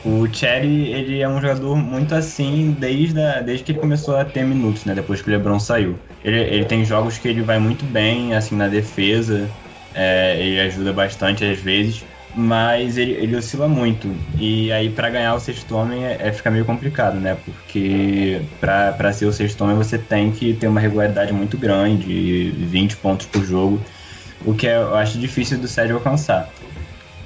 [0.05, 4.25] O Cherry, ele é um jogador muito assim desde, a, desde que ele começou a
[4.25, 4.93] ter minutos, né?
[4.93, 5.97] Depois que o LeBron saiu.
[6.23, 9.49] Ele, ele tem jogos que ele vai muito bem, assim, na defesa.
[9.93, 12.03] É, ele ajuda bastante às vezes,
[12.35, 14.13] mas ele, ele oscila muito.
[14.37, 17.37] E aí, para ganhar o sexto homem, é, é, fica meio complicado, né?
[17.45, 22.97] Porque para ser o sexto homem, você tem que ter uma regularidade muito grande 20
[22.97, 23.79] pontos por jogo,
[24.45, 26.51] o que é, eu acho difícil do Sérgio alcançar.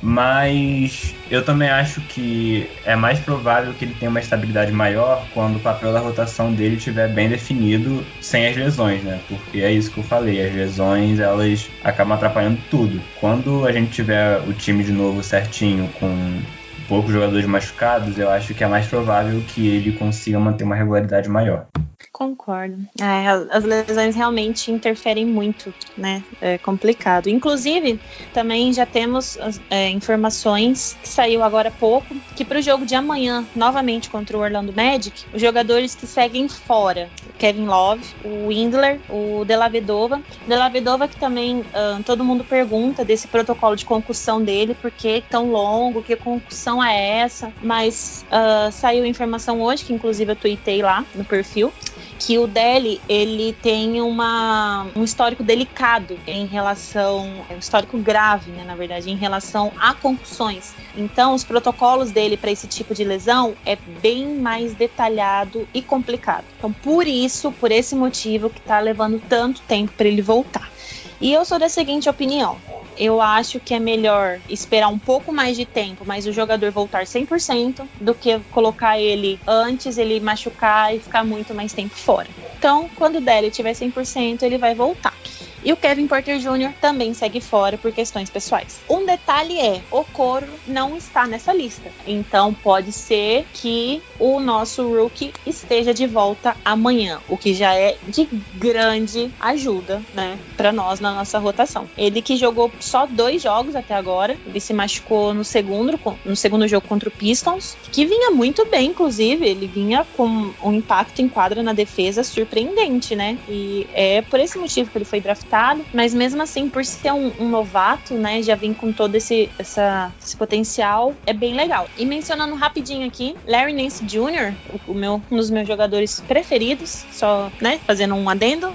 [0.01, 5.57] Mas eu também acho que é mais provável que ele tenha uma estabilidade maior quando
[5.57, 9.19] o papel da rotação dele estiver bem definido sem as lesões, né?
[9.27, 13.01] Porque é isso que eu falei, as lesões elas acabam atrapalhando tudo.
[13.19, 16.41] Quando a gente tiver o time de novo certinho, com
[16.87, 21.27] poucos jogadores machucados, eu acho que é mais provável que ele consiga manter uma regularidade
[21.27, 21.67] maior.
[22.11, 22.77] Concordo.
[22.99, 26.23] É, as lesões realmente interferem muito, né?
[26.41, 27.29] É complicado.
[27.29, 27.99] Inclusive,
[28.33, 29.37] também já temos
[29.69, 34.37] é, informações que saiu agora há pouco que para o jogo de amanhã, novamente contra
[34.37, 41.07] o Orlando Magic, os jogadores que seguem fora, Kevin Love, o Windler, o Delavedova, Delavedova
[41.07, 46.01] que também uh, todo mundo pergunta desse protocolo de concussão dele, por que tão longo,
[46.01, 47.51] que concussão é essa?
[47.61, 51.71] Mas uh, saiu informação hoje que inclusive eu tuitei lá no perfil
[52.19, 58.63] que o Deli ele tem uma, um histórico delicado em relação, um histórico grave, né,
[58.63, 60.73] na verdade, em relação a concussões.
[60.95, 66.45] Então, os protocolos dele para esse tipo de lesão é bem mais detalhado e complicado.
[66.57, 70.71] Então, por isso, por esse motivo que está levando tanto tempo para ele voltar.
[71.19, 72.57] E eu sou da seguinte opinião:
[72.97, 77.05] eu acho que é melhor esperar um pouco mais de tempo, mas o jogador voltar
[77.05, 82.29] 100% do que colocar ele antes, ele machucar e ficar muito mais tempo fora.
[82.57, 85.13] Então, quando o Dele tiver 100%, ele vai voltar.
[85.63, 86.73] E o Kevin Porter Jr.
[86.79, 88.79] também segue fora por questões pessoais.
[88.89, 91.91] Um detalhe é, o Coro não está nessa lista.
[92.05, 97.97] Então pode ser que o nosso rookie esteja de volta amanhã, o que já é
[98.07, 101.89] de grande ajuda, né, para nós na nossa rotação.
[101.97, 106.67] Ele que jogou só dois jogos até agora, ele se machucou no segundo, no segundo
[106.67, 111.29] jogo contra o Pistons, que vinha muito bem, inclusive, ele vinha com um impacto em
[111.29, 113.37] quadra na defesa surpreendente, né?
[113.49, 115.46] E é por esse motivo que ele foi draftado
[115.93, 120.13] mas mesmo assim, por ser um, um novato, né, já vem com todo esse, essa,
[120.21, 121.89] esse potencial, é bem legal.
[121.97, 127.05] E mencionando rapidinho aqui, Larry Nance Jr., o, o meu, um dos meus jogadores preferidos,
[127.11, 128.73] só, né, fazendo um adendo,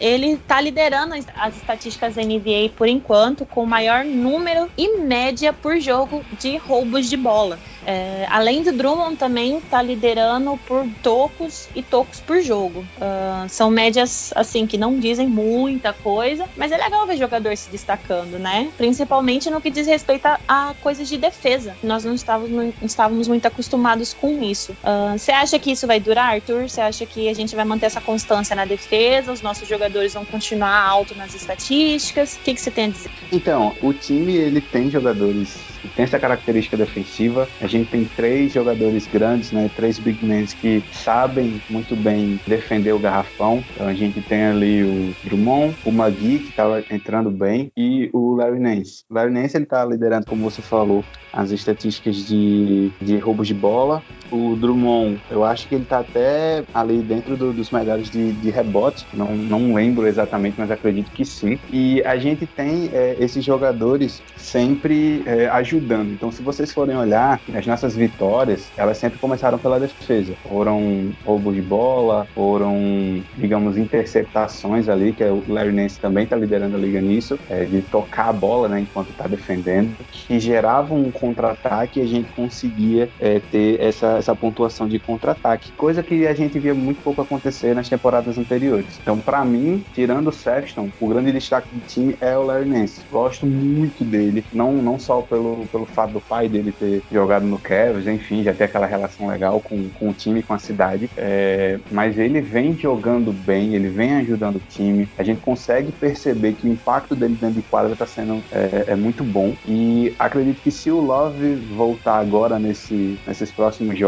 [0.00, 5.78] ele está liderando as estatísticas da NBA por enquanto, com maior número e média por
[5.80, 7.58] jogo de roubos de bola.
[7.86, 12.80] É, além do Drummond também está liderando por tocos e tocos por jogo.
[12.96, 17.70] Uh, são médias assim que não dizem muita coisa, mas é legal ver jogador se
[17.70, 18.70] destacando, né?
[18.76, 21.76] Principalmente no que diz respeito a, a coisas de defesa.
[21.82, 24.76] Nós não estávamos, não estávamos muito acostumados com isso.
[24.82, 26.68] Ah, você uh, acha que isso vai durar, Arthur?
[26.68, 29.32] Você acha que a gente vai manter essa constância na defesa?
[29.32, 32.36] Os nossos jogadores vão continuar alto nas estatísticas?
[32.36, 33.10] O que você tem a dizer?
[33.32, 37.48] Então, o time ele tem jogadores que tem essa característica defensiva.
[37.60, 39.70] A gente tem três jogadores grandes, né?
[39.74, 43.62] Três big men que sabem muito bem defender o garrafão.
[43.72, 48.34] Então a gente tem ali o Drummond, o Magui, que estava entrando bem, e o
[48.34, 49.02] Larry Nance.
[49.10, 53.54] O Larry Nance ele tá liderando, como você falou, as estatísticas de, de roubos de
[53.54, 54.02] bola.
[54.30, 58.50] O Drummond, eu acho que ele tá até ali dentro do, dos melhores de, de
[58.50, 59.06] rebote.
[59.12, 61.58] Não, não lembro exatamente, mas acredito que sim.
[61.70, 66.12] E a gente tem é, esses jogadores sempre é, ajudando.
[66.12, 70.34] Então, se vocês forem olhar, as nossas vitórias, elas sempre começaram pela defesa.
[70.48, 76.36] Foram roubos de bola, foram, digamos, interceptações ali, que é o Larry Nance também está
[76.36, 80.98] liderando a liga nisso, é, de tocar a bola né, enquanto está defendendo, que geravam
[80.98, 86.26] um contra-ataque e a gente conseguia é, ter essa, essa pontuação de contra-ataque, coisa que
[86.26, 88.98] a gente via muito pouco acontecer nas temporadas anteriores.
[89.00, 93.00] Então, para mim, tirando o Sexton, o grande destaque do time é o Larry Nance.
[93.10, 97.58] Gosto muito dele, não, não só pelo, pelo fato do pai dele ter jogado no
[97.58, 101.78] Cavs, enfim, já ter aquela relação legal com, com o time, com a cidade, é,
[101.90, 106.66] mas ele vem jogando bem, ele vem ajudando o time, a gente consegue perceber que
[106.66, 110.70] o impacto dele dentro de quadra está sendo é, é muito bom e acredito que
[110.70, 114.07] se o Love voltar agora nesse, nesses próximos jogos,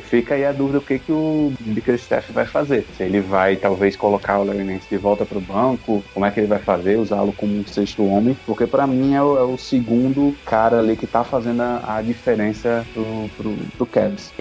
[0.00, 2.84] fica aí a dúvida o que, que o Bickerstaff vai fazer.
[2.96, 6.40] Se ele vai talvez colocar o Nance de volta para o banco, como é que
[6.40, 9.56] ele vai fazer, usá-lo como um sexto homem, porque para mim é o, é o,
[9.56, 14.32] segundo cara ali que tá fazendo a, a diferença pro, pro, pro Cavs.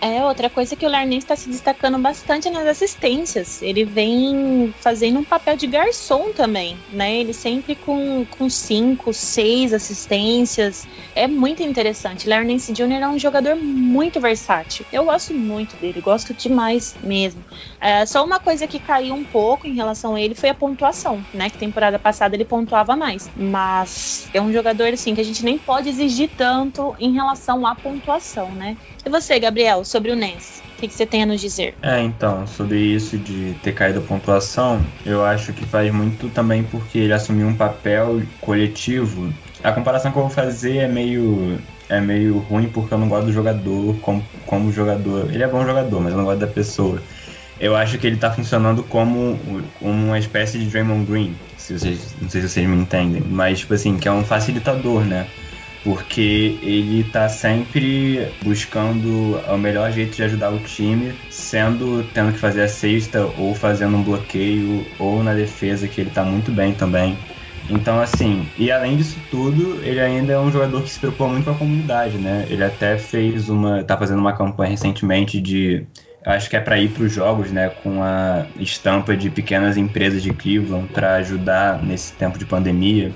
[0.00, 3.62] É, outra coisa que o Larney está se destacando bastante nas assistências.
[3.62, 7.20] Ele vem fazendo um papel de garçom também, né?
[7.20, 10.86] Ele sempre com, com cinco, seis assistências.
[11.14, 12.28] É muito interessante.
[12.28, 13.02] Larnence Jr.
[13.02, 14.84] é um jogador muito versátil.
[14.92, 17.42] Eu gosto muito dele, gosto demais mesmo.
[17.80, 21.26] É, só uma coisa que caiu um pouco em relação a ele foi a pontuação,
[21.32, 21.48] né?
[21.48, 23.30] Que temporada passada ele pontuava mais.
[23.34, 27.74] Mas é um jogador, assim, que a gente nem pode exigir tanto em relação à
[27.74, 28.76] pontuação, né?
[29.06, 30.62] E você, Gabriel, sobre o Ness?
[30.76, 31.74] O que, que, você tem a nos dizer?
[31.82, 36.64] É, então, sobre isso de ter caído a pontuação, eu acho que faz muito também
[36.64, 39.32] porque ele assumiu um papel coletivo.
[39.62, 43.26] A comparação que eu vou fazer é meio é meio ruim porque eu não gosto
[43.26, 45.30] do jogador como, como jogador.
[45.32, 47.00] Ele é bom jogador, mas eu não gosto da pessoa.
[47.60, 49.38] Eu acho que ele tá funcionando como,
[49.80, 53.74] uma espécie de Draymond Green, se vocês, não sei se vocês me entendem, mas tipo
[53.74, 55.26] assim, que é um facilitador, né?
[55.84, 62.38] Porque ele está sempre buscando o melhor jeito de ajudar o time, sendo tendo que
[62.38, 66.72] fazer a cesta ou fazendo um bloqueio ou na defesa que ele está muito bem
[66.72, 67.18] também.
[67.68, 71.44] Então, assim, e além disso tudo, ele ainda é um jogador que se preocupa muito
[71.44, 72.46] com a comunidade, né?
[72.48, 73.82] Ele até fez uma.
[73.84, 75.86] tá fazendo uma campanha recentemente de.
[76.24, 77.68] Acho que é para ir para os jogos, né?
[77.68, 83.12] Com a estampa de pequenas empresas de Cleveland para ajudar nesse tempo de pandemia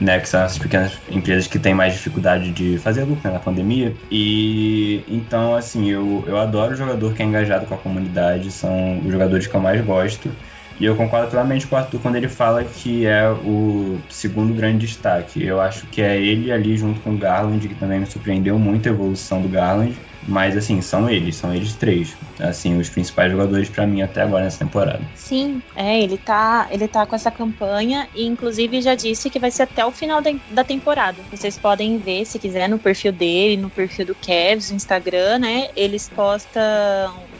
[0.00, 3.38] né, que são essas pequenas empresas que têm mais dificuldade de fazer lucro né, na
[3.38, 3.94] pandemia.
[4.10, 9.00] E então, assim, eu, eu adoro o jogador que é engajado com a comunidade, são
[9.00, 10.30] os jogadores que eu mais gosto.
[10.80, 14.86] E eu concordo plenamente com o Arthur quando ele fala que é o segundo grande
[14.86, 15.44] destaque.
[15.44, 18.88] Eu acho que é ele ali junto com o Garland, que também me surpreendeu muito
[18.88, 19.94] a evolução do Garland.
[20.26, 22.16] Mas, assim, são eles, são eles três.
[22.38, 25.00] Assim, os principais jogadores para mim até agora nessa temporada.
[25.14, 29.50] Sim, é, ele tá, ele tá com essa campanha e, inclusive, já disse que vai
[29.50, 31.18] ser até o final de, da temporada.
[31.30, 35.68] Vocês podem ver, se quiser, no perfil dele, no perfil do Kevs, no Instagram, né?
[35.74, 36.60] Eles postam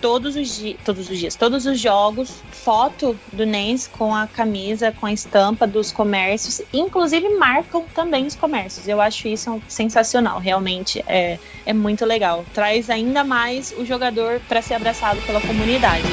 [0.00, 4.92] todos os dias, todos os dias, todos os jogos, foto do Nens com a camisa,
[4.92, 8.88] com a estampa dos comércios, inclusive marcam também os comércios.
[8.88, 12.44] Eu acho isso sensacional, realmente é, é muito legal.
[12.54, 16.04] Traz ainda mais o jogador para ser abraçado pela comunidade.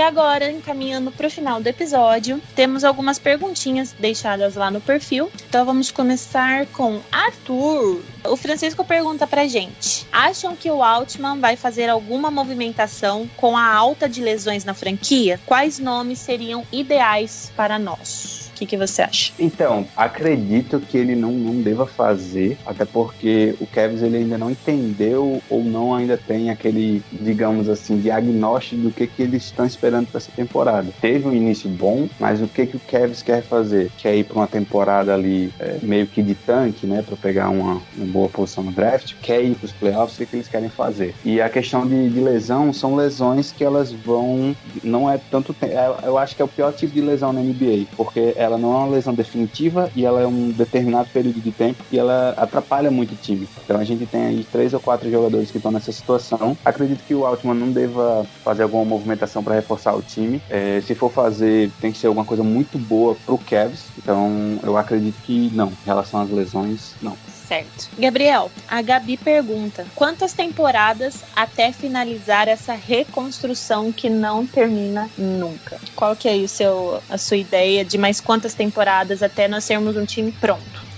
[0.00, 5.30] E agora, encaminhando para o final do episódio, temos algumas perguntinhas deixadas lá no perfil.
[5.46, 8.02] Então vamos começar com Arthur.
[8.24, 13.74] O Francisco pergunta pra gente: acham que o Altman vai fazer alguma movimentação com a
[13.74, 15.38] alta de lesões na franquia?
[15.44, 18.39] Quais nomes seriam ideais para nós?
[18.60, 19.32] Que, que você acha?
[19.38, 24.50] Então, acredito que ele não, não deva fazer, até porque o Kevs ele ainda não
[24.50, 30.08] entendeu ou não ainda tem aquele, digamos assim, diagnóstico do que, que eles estão esperando
[30.08, 30.88] para essa temporada.
[31.00, 33.90] Teve um início bom, mas o que, que o Kevs quer fazer?
[33.96, 37.80] Quer ir para uma temporada ali é, meio que de tanque, né, para pegar uma,
[37.96, 39.14] uma, boa posição no draft?
[39.22, 40.16] Quer ir para os playoffs?
[40.16, 41.14] O que, que eles querem fazer?
[41.24, 44.54] E a questão de, de lesão são lesões que elas vão.
[44.82, 45.54] Não é tanto.
[45.62, 48.72] É, eu acho que é o pior tipo de lesão na NBA, porque ela não
[48.72, 52.90] é uma lesão definitiva e ela é um determinado período de tempo e ela atrapalha
[52.90, 53.48] muito o time.
[53.64, 56.56] Então a gente tem aí três ou quatro jogadores que estão nessa situação.
[56.64, 60.40] Acredito que o Altman não deva fazer alguma movimentação para reforçar o time.
[60.48, 63.86] É, se for fazer, tem que ser alguma coisa muito boa pro Cavs.
[63.98, 65.68] Então eu acredito que não.
[65.68, 67.16] Em relação às lesões, não
[67.50, 67.90] certo.
[67.98, 75.78] Gabriel, a Gabi pergunta: quantas temporadas até finalizar essa reconstrução que não termina nunca?
[75.96, 79.96] Qual que é o seu, a sua ideia de mais quantas temporadas até nós sermos
[79.96, 80.88] um time pronto?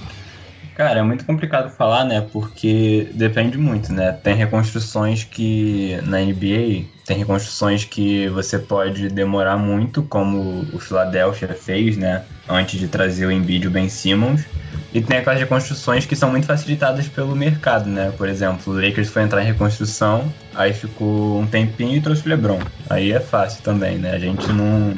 [0.75, 2.27] Cara, é muito complicado falar, né?
[2.33, 4.13] Porque depende muito, né?
[4.13, 11.49] Tem reconstruções que na NBA tem reconstruções que você pode demorar muito, como o Philadelphia
[11.49, 12.25] fez, né?
[12.49, 14.47] Antes de trazer o Embiid e o Ben Simmons.
[14.95, 18.11] E tem aquelas reconstruções que são muito facilitadas pelo mercado, né?
[18.17, 22.31] Por exemplo, o Lakers foi entrar em reconstrução, aí ficou um tempinho e trouxe o
[22.31, 22.61] LeBron.
[22.89, 24.13] Aí é fácil também, né?
[24.13, 24.95] A gente não,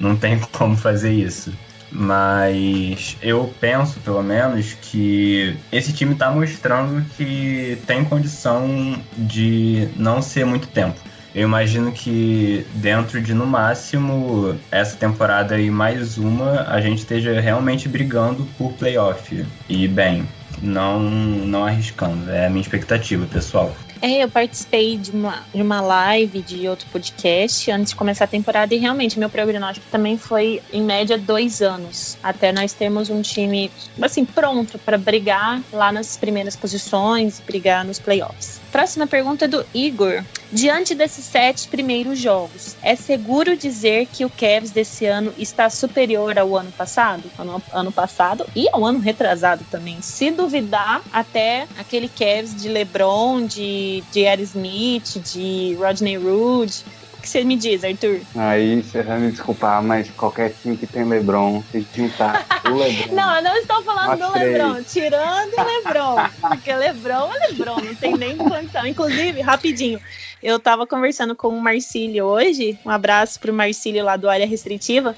[0.00, 1.52] não tem como fazer isso.
[1.90, 10.22] Mas eu penso, pelo menos, que esse time está mostrando que tem condição de não
[10.22, 11.11] ser muito tempo.
[11.34, 17.40] Eu imagino que dentro de no máximo essa temporada e mais uma, a gente esteja
[17.40, 19.44] realmente brigando por playoff.
[19.68, 20.28] E bem,
[20.60, 22.30] não, não arriscando.
[22.30, 23.74] É a minha expectativa, pessoal.
[24.02, 28.26] É, eu participei de uma, de uma live de outro podcast antes de começar a
[28.28, 33.22] temporada e realmente meu prognóstico também foi em média dois anos até nós termos um
[33.22, 38.61] time assim pronto para brigar lá nas primeiras posições, brigar nos playoffs.
[38.72, 40.24] Próxima pergunta é do Igor.
[40.50, 46.38] Diante desses sete primeiros jogos, é seguro dizer que o Cavs desse ano está superior
[46.38, 47.30] ao ano passado?
[47.38, 50.00] Ano, ano passado e ao ano retrasado também.
[50.00, 56.82] Se duvidar, até aquele Cavs de LeBron, de, Ed Smith, de Rodney Hood,
[57.22, 58.20] que você me diz, Arthur?
[58.36, 63.14] Aí você vai me desculpar, mas qualquer time que tem LeBron, se juntar o LeBron.
[63.14, 66.16] não, eu não estou falando do LeBron, tirando o LeBron.
[66.40, 68.86] Porque LeBron é LeBron, não tem nem condição.
[68.86, 70.00] Inclusive, rapidinho,
[70.42, 74.46] eu estava conversando com o Marcílio hoje, um abraço para o Marcílio lá do Área
[74.46, 75.16] Restritiva.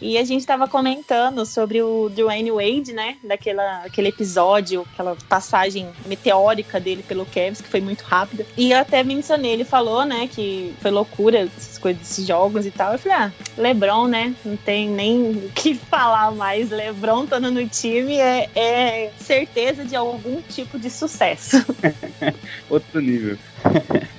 [0.00, 3.16] E a gente estava comentando sobre o Dwayne Wade, né?
[3.22, 8.46] Daquela, aquele episódio, aquela passagem meteórica dele pelo Cavs, que foi muito rápida.
[8.56, 12.70] E eu até mencionei, ele falou, né, que foi loucura essas coisas desses jogos e
[12.70, 12.92] tal.
[12.92, 14.34] Eu falei, ah, Lebron, né?
[14.44, 16.70] Não tem nem o que falar mais.
[16.70, 21.64] Lebron estando no time é, é certeza de algum tipo de sucesso.
[22.68, 23.38] Outro nível.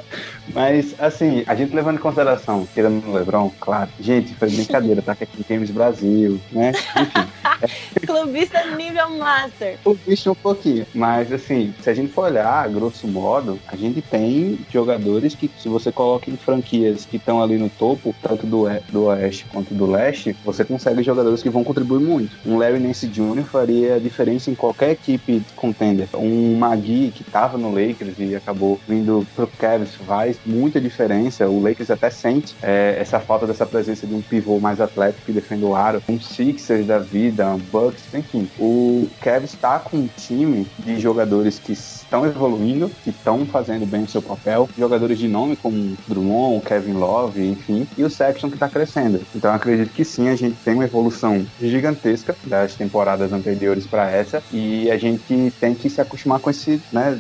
[0.54, 3.90] Mas, assim, a gente levando em consideração, tirando o Lebron, claro.
[4.00, 5.14] Gente, foi brincadeira, tá?
[5.14, 6.72] Que aqui em Games Brasil, né?
[6.72, 7.28] Enfim.
[8.06, 9.78] Clubista nível master.
[9.84, 10.86] Clubista um pouquinho.
[10.94, 15.68] Mas, assim, se a gente for olhar, grosso modo, a gente tem jogadores que, se
[15.68, 19.86] você coloca em franquias que estão ali no topo, tanto do, do Oeste quanto do
[19.86, 22.38] Leste, você consegue jogadores que vão contribuir muito.
[22.46, 23.44] Um Larry Nance Jr.
[23.44, 26.08] faria diferença em qualquer equipe contender.
[26.14, 31.48] Um Magui, que tava no Lakers e acabou vindo pro Cavs, faz muita diferença.
[31.48, 35.32] O Lakers até sente é, essa falta dessa presença de um pivô mais atlético que
[35.32, 36.02] defende o aro.
[36.08, 38.50] Um Sixers da vida, um Bucks, enfim.
[38.60, 44.04] O Cavs está com um time de jogadores que estão evoluindo, que estão fazendo bem
[44.04, 44.70] o seu papel.
[44.78, 47.88] Jogadores de nome como Drummond, Kevin Love, enfim.
[47.98, 49.22] E o Sexton que está crescendo.
[49.36, 54.42] Então acredito que sim, a gente tem uma evolução gigantesca das temporadas anteriores para essa.
[54.52, 57.20] E a gente tem que se acostumar com esse, né?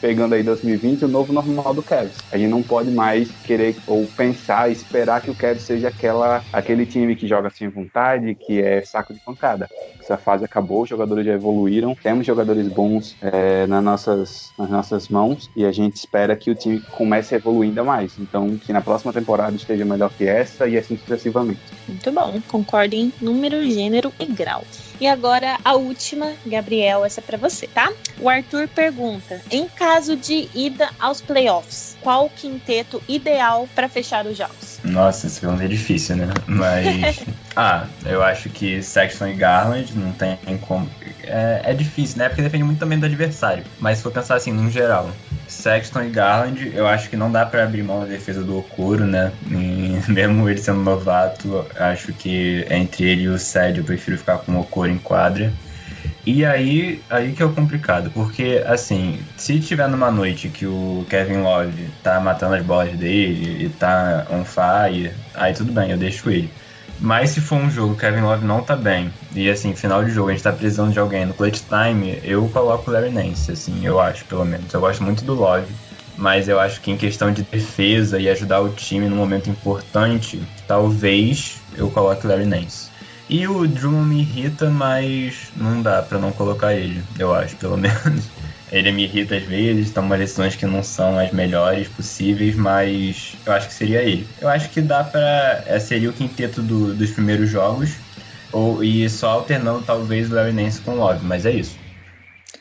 [0.00, 2.16] Pegando aí 2020, o novo normal do Cavs.
[2.30, 6.84] A gente não pode mais querer ou pensar, esperar que o Cavs seja aquela, aquele
[6.86, 9.68] time que joga sem vontade, que é saco de pancada.
[10.00, 15.08] Essa fase acabou, os jogadores já evoluíram, temos jogadores bons é, nas, nossas, nas nossas
[15.08, 18.18] mãos e a gente espera que o time comece a evoluir ainda mais.
[18.18, 21.60] Então, que na próxima temporada esteja melhor que essa e assim sucessivamente.
[21.86, 24.64] Muito bom, concordo em número, gênero e grau.
[25.02, 27.92] E agora a última, Gabriel, essa é para você, tá?
[28.20, 34.24] O Arthur pergunta: em caso de ida aos playoffs, qual o quinteto ideal para fechar
[34.26, 34.78] os jogos?
[34.84, 36.28] Nossa, esse pergunta é difícil, né?
[36.46, 37.18] Mas.
[37.56, 40.88] ah, eu acho que Sexton e Garland não tem como.
[41.24, 42.28] É, é difícil, né?
[42.28, 43.64] Porque depende muito também do adversário.
[43.78, 45.10] Mas se for pensar assim, no geral,
[45.46, 49.06] Sexton e Garland, eu acho que não dá para abrir mão da defesa do Okuro,
[49.06, 49.32] né?
[49.50, 54.38] E, mesmo ele sendo novato, acho que entre ele e o Sed eu prefiro ficar
[54.38, 55.52] com o Okuro em quadra.
[56.24, 61.04] E aí, aí que é o complicado, porque assim, se tiver numa noite que o
[61.10, 65.98] Kevin Love tá matando as bolas dele e tá on fire, aí tudo bem, eu
[65.98, 66.48] deixo ele.
[66.98, 70.10] Mas se for um jogo que Kevin Love não tá bem, e assim, final de
[70.10, 73.50] jogo, a gente tá precisando de alguém no clutch time, eu coloco o Larry Nance,
[73.50, 74.72] assim, eu acho, pelo menos.
[74.72, 75.74] Eu gosto muito do Love,
[76.16, 80.40] mas eu acho que em questão de defesa e ajudar o time num momento importante,
[80.66, 82.92] talvez eu coloque o Larry Nance.
[83.28, 87.76] E o Drummond me irrita, mas não dá para não colocar ele, eu acho, pelo
[87.78, 88.30] menos.
[88.72, 93.52] Ele me irrita às vezes, toma decisões que não são as melhores possíveis, mas eu
[93.52, 94.26] acho que seria ele.
[94.40, 95.62] Eu acho que dá pra.
[95.66, 97.94] É, seria o quinteto do, dos primeiros jogos,
[98.50, 101.76] ou, e só alternando talvez o Larry Nance com o Love, mas é isso.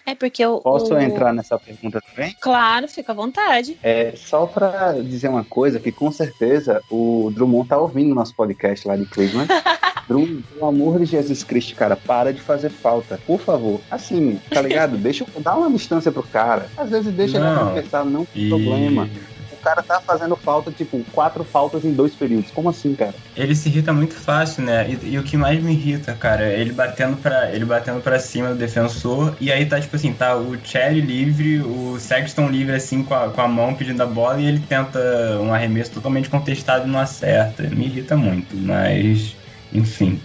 [0.06, 0.60] É porque o.
[0.60, 1.00] Posso o...
[1.00, 2.36] entrar nessa pergunta também?
[2.42, 3.78] Claro, fica à vontade.
[3.82, 8.86] É, só para dizer uma coisa, que com certeza o Drummond tá ouvindo nosso podcast
[8.86, 9.48] lá de Cleveland.
[10.08, 13.20] Drummond, pelo amor de Jesus Cristo, cara, para de fazer falta.
[13.26, 13.80] Por favor.
[13.90, 14.98] Assim, tá ligado?
[14.98, 16.68] Deixa dar uma distância pro cara.
[16.78, 17.50] Às vezes deixa não.
[17.50, 18.50] ele conversar, não tem e...
[18.50, 19.10] problema
[19.62, 22.52] cara tá fazendo falta, tipo, quatro faltas em dois períodos.
[22.52, 23.14] Como assim, cara?
[23.36, 24.90] Ele se irrita muito fácil, né?
[24.90, 28.20] E, e o que mais me irrita, cara, é ele batendo para ele batendo para
[28.20, 32.76] cima do defensor e aí tá tipo assim, tá o Cherry livre, o Sexton livre
[32.76, 35.00] assim com a, com a mão pedindo a bola e ele tenta
[35.40, 37.64] um arremesso totalmente contestado e não acerta.
[37.64, 39.36] Me irrita muito, mas
[39.74, 40.20] enfim.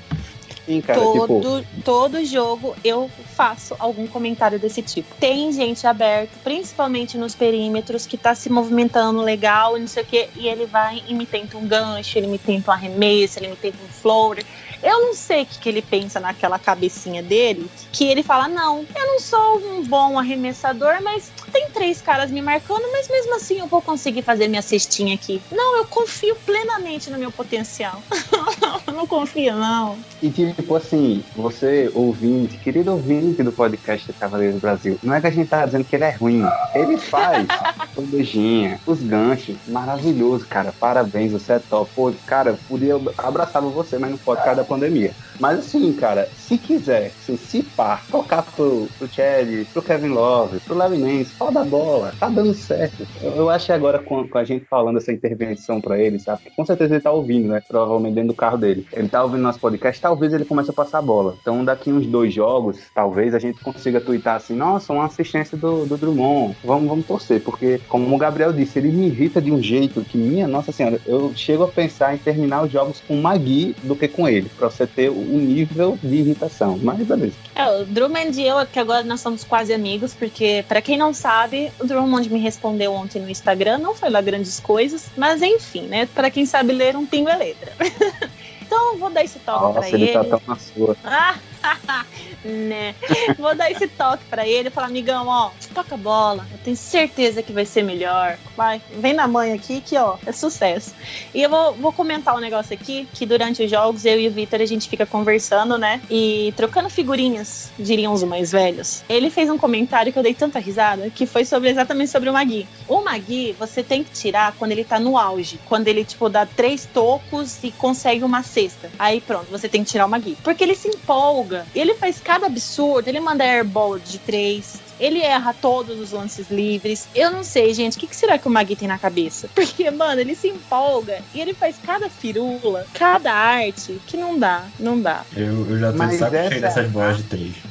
[0.67, 1.83] Sim, cara, todo, tipo...
[1.85, 5.15] todo jogo eu faço algum comentário desse tipo.
[5.15, 10.07] Tem gente aberto, principalmente nos perímetros, que tá se movimentando legal e não sei o
[10.07, 13.49] quê, e ele vai e me tenta um gancho, ele me tenta um arremesso, ele
[13.49, 14.45] me tenta um floater.
[14.83, 18.85] Eu não sei o que, que ele pensa naquela cabecinha dele, que ele fala: não,
[18.95, 23.59] eu não sou um bom arremessador, mas tem três caras me marcando, mas mesmo assim
[23.59, 25.41] eu vou conseguir fazer minha cestinha aqui.
[25.51, 28.03] Não, eu confio plenamente no meu potencial.
[28.93, 29.99] não confio, não.
[30.23, 35.27] E tipo assim, você ouvinte, querido ouvinte do podcast Cavaleiros do Brasil, não é que
[35.27, 36.43] a gente tá dizendo que ele é ruim.
[36.75, 37.47] Ele faz
[37.97, 40.73] bandejinha, os ganchos, maravilhoso, cara.
[40.79, 41.91] Parabéns, você é top.
[41.95, 45.13] Pô, cara, podia abraçar você, mas não pode por causa da pandemia.
[45.41, 50.61] Mas assim, cara, se quiser, assim, se pá, tocar pro, pro Chad, pro Kevin Love,
[50.61, 53.07] pro Levinense, pode da bola, tá dando certo.
[53.23, 56.43] Eu, eu acho que agora com, com, a gente falando essa intervenção pra ele, sabe?
[56.55, 57.63] Com certeza ele tá ouvindo, né?
[57.67, 58.87] Provavelmente dentro do carro dele.
[58.93, 61.37] Ele tá ouvindo nosso podcast, talvez ele comece a passar a bola.
[61.41, 65.87] Então daqui uns dois jogos, talvez a gente consiga twittar assim, nossa, uma assistência do,
[65.87, 66.57] do Drummond.
[66.65, 70.17] Vamos, vamos torcer, porque como o Gabriel disse, ele me irrita de um jeito que,
[70.17, 73.95] minha nossa senhora, eu chego a pensar em terminar os jogos com o Magui do
[73.95, 76.79] que com ele, pra você ter o nível de irritação.
[76.83, 77.35] Mas beleza.
[77.55, 81.13] É, o Drummond e eu, que agora nós somos quase amigos, porque, para quem não
[81.13, 85.83] sabe, o Drummond me respondeu ontem no Instagram, não foi lá grandes coisas, mas enfim,
[85.83, 86.09] né?
[86.15, 87.73] Para quem sabe ler, um pingo é letra.
[88.67, 90.05] então, vou dar esse toque Nossa, pra ele.
[90.05, 90.97] ele tá tão na sua.
[92.45, 92.95] Né?
[93.37, 96.47] Vou dar esse toque para ele e falar, amigão, ó, toca bola.
[96.53, 98.39] Eu tenho certeza que vai ser melhor.
[98.57, 100.95] Vai, vem na mãe aqui que, ó, é sucesso.
[101.35, 104.31] E eu vou, vou comentar um negócio aqui, que durante os jogos, eu e o
[104.31, 106.01] Vitor, a gente fica conversando, né?
[106.09, 109.03] E trocando figurinhas, diriam os mais velhos.
[109.09, 112.33] Ele fez um comentário que eu dei tanta risada, que foi sobre exatamente sobre o
[112.33, 112.69] Magui.
[112.87, 115.59] O Magui, você tem que tirar quando ele tá no auge.
[115.67, 118.91] Quando ele, tipo, dá três tocos e consegue uma cesta.
[118.99, 120.35] Aí pronto, você tem que tirar o Magui.
[120.43, 121.67] Porque ele se empolga.
[121.75, 124.81] Ele faz cada absurdo, ele manda airball de três.
[124.99, 127.07] Ele erra todos os lances livres.
[127.15, 129.47] Eu não sei, gente, o que, que, será que o Magui tem na cabeça?
[129.55, 134.65] Porque, mano, ele se empolga e ele faz cada firula, cada arte, que não dá,
[134.81, 135.23] não dá.
[135.37, 137.55] Eu, eu já tô Mas saco cheio dessas bolas de três.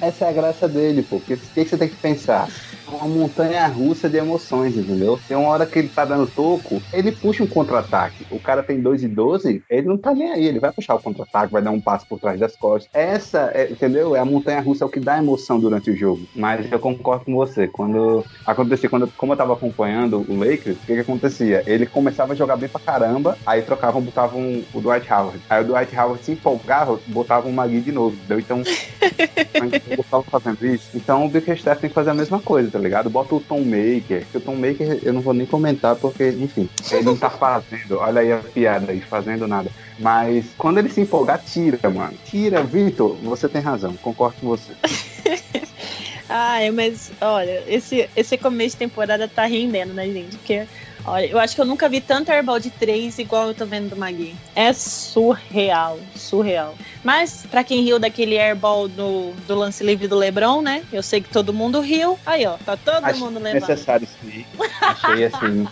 [0.00, 1.18] essa é a graça dele, pô.
[1.18, 2.48] Porque o que, que você tem que pensar?
[2.94, 5.18] Uma montanha russa de emoções, entendeu?
[5.26, 8.26] Tem uma hora que ele tá dando toco, ele puxa um contra-ataque.
[8.30, 11.02] O cara tem 2 e 12, ele não tá nem aí, ele vai puxar o
[11.02, 12.90] contra-ataque, vai dar um passo por trás das costas.
[12.92, 14.14] Essa, é, entendeu?
[14.14, 16.22] É a montanha russa, é o que dá emoção durante o jogo.
[16.34, 17.66] Mas eu concordo com você.
[17.66, 21.62] Quando acontecia, quando, como eu tava acompanhando o Lakers, o que, que acontecia?
[21.66, 25.40] Ele começava a jogar bem pra caramba, aí trocavam, botavam o Dwight Howard.
[25.48, 28.38] Aí o Dwight Howard se empolgava, botavam o Magui de novo, entendeu?
[28.38, 28.62] Então,
[29.90, 30.90] eu tava fazendo isso.
[30.94, 33.10] Então o Bickerstaff tem que fazer a mesma coisa, tá ligado?
[33.10, 36.68] Bota o Tom Maker, que o Tom Maker eu não vou nem comentar porque, enfim,
[36.90, 39.70] ele não tá fazendo, olha aí a piada aí, fazendo nada.
[39.98, 42.14] Mas quando ele se empolgar, tira, mano.
[42.24, 44.72] Tira, Vitor, você tem razão, concordo com você.
[46.28, 50.38] Ai, mas olha, esse, esse começo de temporada tá rendendo, né, gente?
[50.38, 50.66] Porque
[51.04, 53.90] Olha, eu acho que eu nunca vi tanto airball de 3 igual eu tô vendo
[53.90, 54.34] do Magui.
[54.54, 56.74] É surreal, surreal.
[57.02, 60.82] Mas, para quem riu daquele airball do, do lance livre do Lebron, né?
[60.92, 62.18] Eu sei que todo mundo riu.
[62.24, 63.68] Aí, ó, tá todo Acho mundo levando.
[63.68, 64.44] necessário sim.
[64.80, 65.66] Achei assim,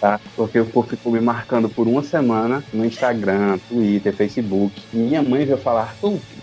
[0.00, 0.18] tá?
[0.34, 4.74] Porque o povo ficou me marcando por uma semana no Instagram, Twitter, Facebook.
[4.92, 5.94] Minha mãe veio falar,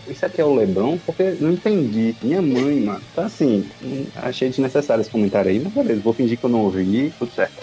[0.09, 0.97] isso aqui é o Lebron?
[1.05, 2.15] Porque não entendi.
[2.21, 3.01] Minha mãe, mano.
[3.11, 3.67] Então, assim,
[4.15, 7.53] achei desnecessário esse comentário aí, mas beleza, vou fingir que eu não ouvi, tudo certo.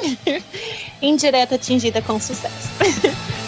[1.02, 2.68] Indireta atingida com sucesso.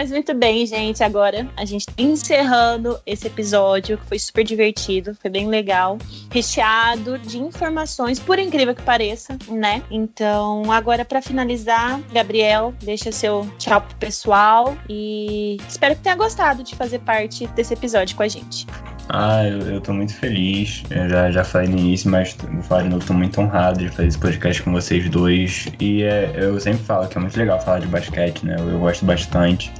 [0.00, 1.04] Mas muito bem, gente.
[1.04, 5.98] Agora a gente tá encerrando esse episódio, que foi super divertido, foi bem legal,
[6.32, 9.82] recheado de informações, por incrível que pareça, né?
[9.90, 16.62] Então, agora para finalizar, Gabriel, deixa seu tchau pro pessoal e espero que tenha gostado
[16.62, 18.66] de fazer parte desse episódio com a gente.
[19.06, 20.82] Ah, eu, eu tô muito feliz.
[20.88, 23.90] Eu já, já falei no início, mas vou falar de novo, tô muito honrado de
[23.90, 25.68] fazer esse podcast com vocês dois.
[25.78, 28.56] E é, eu sempre falo que é muito legal falar de basquete, né?
[28.58, 29.70] Eu, eu gosto bastante.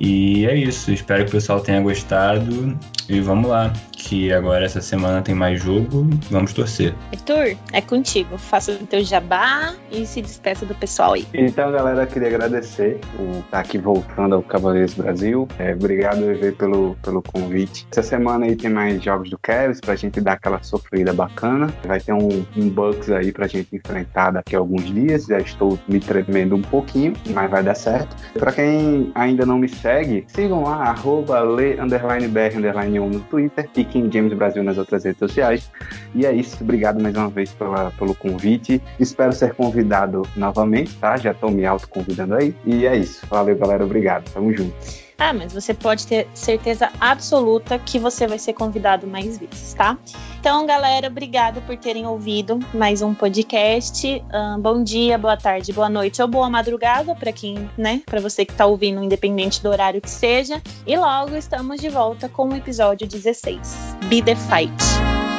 [0.00, 4.80] E é isso, espero que o pessoal tenha gostado e vamos lá que agora essa
[4.80, 6.08] semana tem mais jogo.
[6.30, 6.94] Vamos torcer.
[7.12, 8.38] Arthur, é contigo.
[8.38, 11.26] Faça o teu jabá e se despeça do pessoal aí.
[11.34, 15.46] Então, galera, queria agradecer por estar aqui voltando ao Cavaleiros Brasil.
[15.58, 17.86] É, obrigado, EV, pelo, pelo convite.
[17.90, 21.72] Essa semana aí tem mais jogos do Cavs pra gente dar aquela sofrida bacana.
[21.84, 25.26] Vai ter um, um Bucks aí pra gente enfrentar daqui a alguns dias.
[25.26, 28.16] Já estou me tremendo um pouquinho, mas vai dar certo.
[28.32, 33.08] Pra quem ainda não me segue, segue, sigam lá, arroba le, underline br, underline 1
[33.08, 35.70] no Twitter e King James Brasil nas outras redes sociais.
[36.14, 38.80] E é isso, obrigado mais uma vez pela, pelo convite.
[39.00, 41.16] Espero ser convidado novamente, tá?
[41.16, 42.54] Já tô me autoconvidando aí.
[42.64, 43.26] E é isso.
[43.26, 43.84] Valeu, galera.
[43.84, 44.30] Obrigado.
[44.32, 44.74] Tamo junto.
[45.20, 49.98] Ah, mas você pode ter certeza absoluta que você vai ser convidado mais vezes, tá?
[50.40, 54.24] Então, galera, obrigada por terem ouvido mais um podcast.
[54.32, 58.00] Um, bom dia, boa tarde, boa noite ou boa madrugada para quem, né?
[58.06, 60.62] Para você que tá ouvindo, independente do horário que seja.
[60.86, 63.96] E logo estamos de volta com o episódio 16.
[64.08, 65.29] Be the Fight.